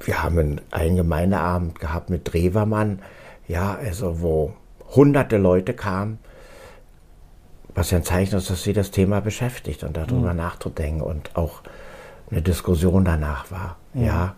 [0.00, 3.00] wir haben einen Gemeindeabend gehabt mit Drewermann,
[3.46, 4.54] ja, also wo
[4.94, 6.18] hunderte Leute kamen,
[7.74, 10.38] was ja ein Zeichen ist, dass sie das Thema beschäftigt und darüber mhm.
[10.38, 11.60] nachzudenken und auch
[12.30, 13.76] eine Diskussion danach war.
[13.92, 14.04] Mhm.
[14.04, 14.34] Ja.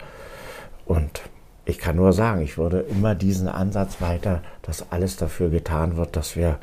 [0.86, 1.22] Und
[1.64, 6.16] ich kann nur sagen, ich würde immer diesen Ansatz weiter, dass alles dafür getan wird,
[6.16, 6.58] dass wir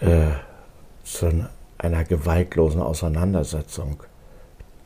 [0.00, 0.28] äh,
[1.04, 1.46] zu
[1.78, 4.02] einer gewaltlosen Auseinandersetzung,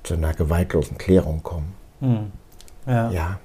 [0.02, 1.74] zu einer gewaltlosen Klärung kommen.
[2.00, 2.32] Mhm.
[2.86, 3.10] Ja.
[3.10, 3.38] ja.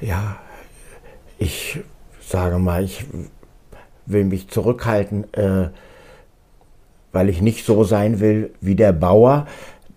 [0.00, 0.36] Ja,
[1.38, 1.80] ich
[2.20, 3.06] sage mal, ich
[4.06, 5.68] will mich zurückhalten, äh,
[7.12, 9.46] weil ich nicht so sein will wie der Bauer,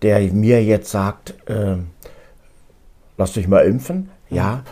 [0.02, 1.76] der mir jetzt sagt, äh,
[3.18, 4.08] lass dich mal impfen.
[4.30, 4.62] Ja.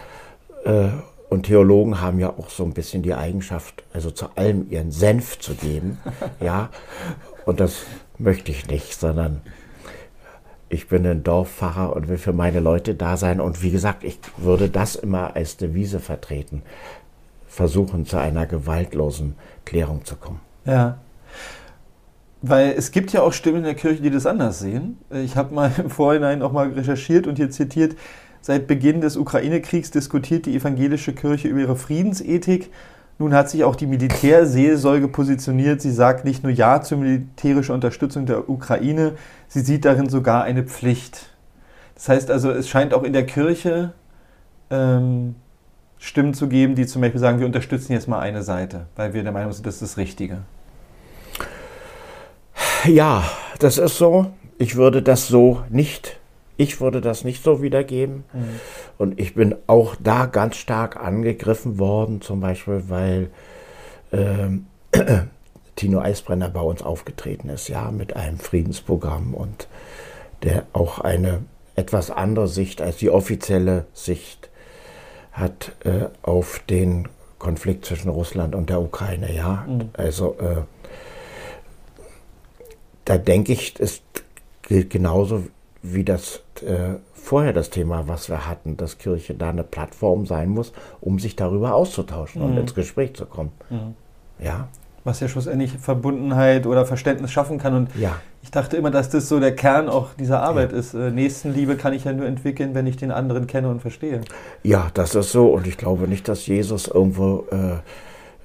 [0.65, 0.89] Äh,
[1.29, 5.39] und Theologen haben ja auch so ein bisschen die Eigenschaft, also zu allem ihren Senf
[5.39, 5.99] zu geben.
[6.41, 6.71] ja.
[7.45, 7.83] Und das
[8.17, 9.43] möchte ich nicht, sondern
[10.69, 13.41] ich bin ein Dorfpfarrer und will für meine Leute da sein.
[13.41, 16.63] Und wie gesagt, ich würde das immer als Devise vertreten
[17.47, 19.35] versuchen, zu einer gewaltlosen
[19.65, 20.41] Klärung zu kommen.
[20.67, 20.99] Ja.
[22.43, 24.99] Weil es gibt ja auch Stimmen in der Kirche, die das anders sehen.
[25.11, 27.97] Ich habe mal im Vorhinein auch mal recherchiert und hier zitiert,
[28.47, 32.71] seit Beginn des Ukraine-Kriegs diskutiert die evangelische Kirche über ihre Friedensethik.
[33.19, 35.83] Nun hat sich auch die Militärseelsorge positioniert.
[35.83, 39.15] Sie sagt nicht nur Ja zur militärischen Unterstützung der Ukraine,
[39.49, 41.31] sie sieht darin sogar eine Pflicht.
[41.97, 43.95] Das heißt also, es scheint auch in der Kirche
[44.71, 45.35] ähm,
[45.99, 49.25] Stimmen zu geben, die zum Beispiel sagen, wir unterstützen jetzt mal eine Seite, weil wir
[49.25, 50.39] der Meinung sind, das ist das Richtige.
[52.85, 53.25] Ja,
[53.59, 54.27] das ist so.
[54.57, 56.21] Ich würde das so nicht,
[56.57, 58.25] ich würde das nicht so wiedergeben.
[58.33, 58.61] Mhm.
[58.99, 63.31] Und ich bin auch da ganz stark angegriffen worden, zum Beispiel, weil
[64.13, 64.67] ähm,
[65.77, 69.69] Tino Eisbrenner bei uns aufgetreten ist, ja, mit einem Friedensprogramm und
[70.43, 71.41] der auch eine
[71.75, 74.49] etwas andere Sicht als die offizielle Sicht
[75.33, 79.35] hat äh, auf den Konflikt zwischen Russland und der Ukraine.
[79.35, 79.91] Ja, mhm.
[79.93, 80.63] also äh,
[83.05, 84.01] da denke ich, es
[84.63, 85.45] gilt genauso
[85.93, 90.49] wie das äh, vorher das Thema, was wir hatten, dass Kirche da eine Plattform sein
[90.49, 92.49] muss, um sich darüber auszutauschen mhm.
[92.49, 93.53] und ins Gespräch zu kommen.
[93.70, 93.95] Mhm.
[94.39, 94.68] Ja
[95.07, 97.74] was ja schlussendlich Verbundenheit oder Verständnis schaffen kann.
[97.74, 98.16] Und ja.
[98.43, 100.78] ich dachte immer, dass das so der Kern auch dieser Arbeit ja.
[100.78, 100.95] ist.
[100.95, 104.22] Äh, Nächstenliebe kann ich ja nur entwickeln, wenn ich den anderen kenne und verstehe.
[104.64, 105.47] Ja, das ist so.
[105.47, 107.76] Und ich glaube nicht, dass Jesus irgendwo äh,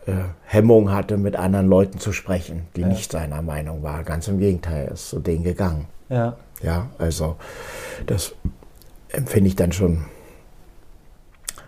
[0.06, 0.14] äh,
[0.46, 2.88] Hemmung hatte, mit anderen Leuten zu sprechen, die ja.
[2.88, 4.04] nicht seiner Meinung waren.
[4.06, 5.88] Ganz im Gegenteil, er ist zu denen gegangen.
[6.10, 6.38] Ja.
[6.62, 7.38] Ja, also
[8.06, 8.34] das
[9.10, 10.06] empfinde ich dann schon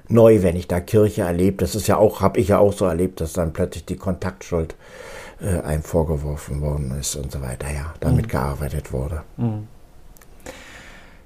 [0.07, 1.57] neu, wenn ich da Kirche erlebe.
[1.57, 4.75] Das ist ja auch, habe ich ja auch so erlebt, dass dann plötzlich die Kontaktschuld
[5.41, 7.67] äh, einem vorgeworfen worden ist und so weiter.
[7.73, 8.29] Ja, damit mhm.
[8.29, 9.23] gearbeitet wurde.
[9.37, 9.67] Mhm.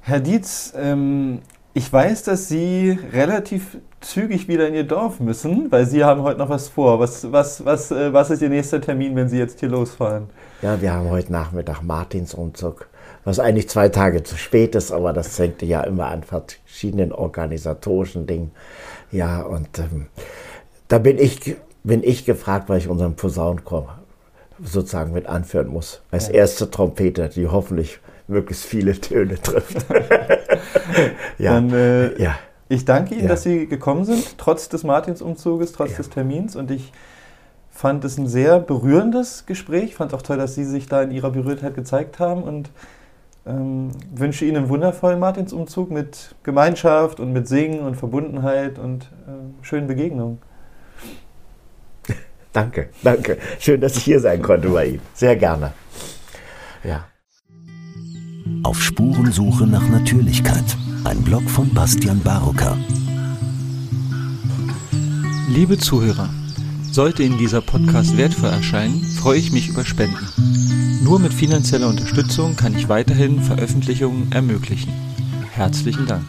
[0.02, 1.42] Herr Dietz, ähm,
[1.74, 6.40] ich weiß, dass Sie relativ zügig wieder in Ihr Dorf müssen, weil Sie haben heute
[6.40, 7.00] noch was vor.
[7.00, 10.30] Was, was, was, äh, was ist Ihr nächster Termin, wenn Sie jetzt hier losfahren?
[10.62, 12.88] Ja, wir haben heute Nachmittag Martinsumzug
[13.28, 18.26] was eigentlich zwei Tage zu spät ist, aber das hängt ja immer an verschiedenen organisatorischen
[18.26, 18.52] Dingen.
[19.12, 20.08] Ja, und ähm,
[20.88, 24.00] da bin ich, bin ich gefragt, weil ich unseren Posaunenchor
[24.64, 26.02] sozusagen mit anführen muss.
[26.10, 29.86] Als erste Trompete, die hoffentlich möglichst viele Töne trifft.
[31.38, 31.54] ja.
[31.54, 32.40] Dann, äh, ja.
[32.70, 33.30] Ich danke Ihnen, ja.
[33.30, 35.98] dass Sie gekommen sind, trotz des Martinsumzuges, trotz ja.
[35.98, 36.56] des Termins.
[36.56, 36.92] Und ich
[37.70, 39.86] fand es ein sehr berührendes Gespräch.
[39.86, 42.44] Ich fand es auch toll, dass Sie sich da in Ihrer Berührtheit gezeigt haben.
[42.44, 42.70] Und
[43.48, 49.64] ähm, wünsche Ihnen einen wundervollen Martinsumzug mit Gemeinschaft und mit Singen und Verbundenheit und äh,
[49.64, 50.40] schönen Begegnungen.
[52.54, 53.38] Danke, danke.
[53.60, 55.02] Schön, dass ich hier sein konnte bei Ihnen.
[55.14, 55.74] Sehr gerne.
[56.84, 57.06] Ja.
[58.64, 60.76] Auf Spurensuche nach Natürlichkeit.
[61.08, 62.78] Ein Blog von Bastian Barocker.
[65.48, 66.30] Liebe Zuhörer,
[66.92, 70.28] sollte Ihnen dieser Podcast wertvoll erscheinen, freue ich mich über Spenden.
[71.06, 74.92] Nur mit finanzieller Unterstützung kann ich weiterhin Veröffentlichungen ermöglichen.
[75.54, 76.26] Herzlichen Dank.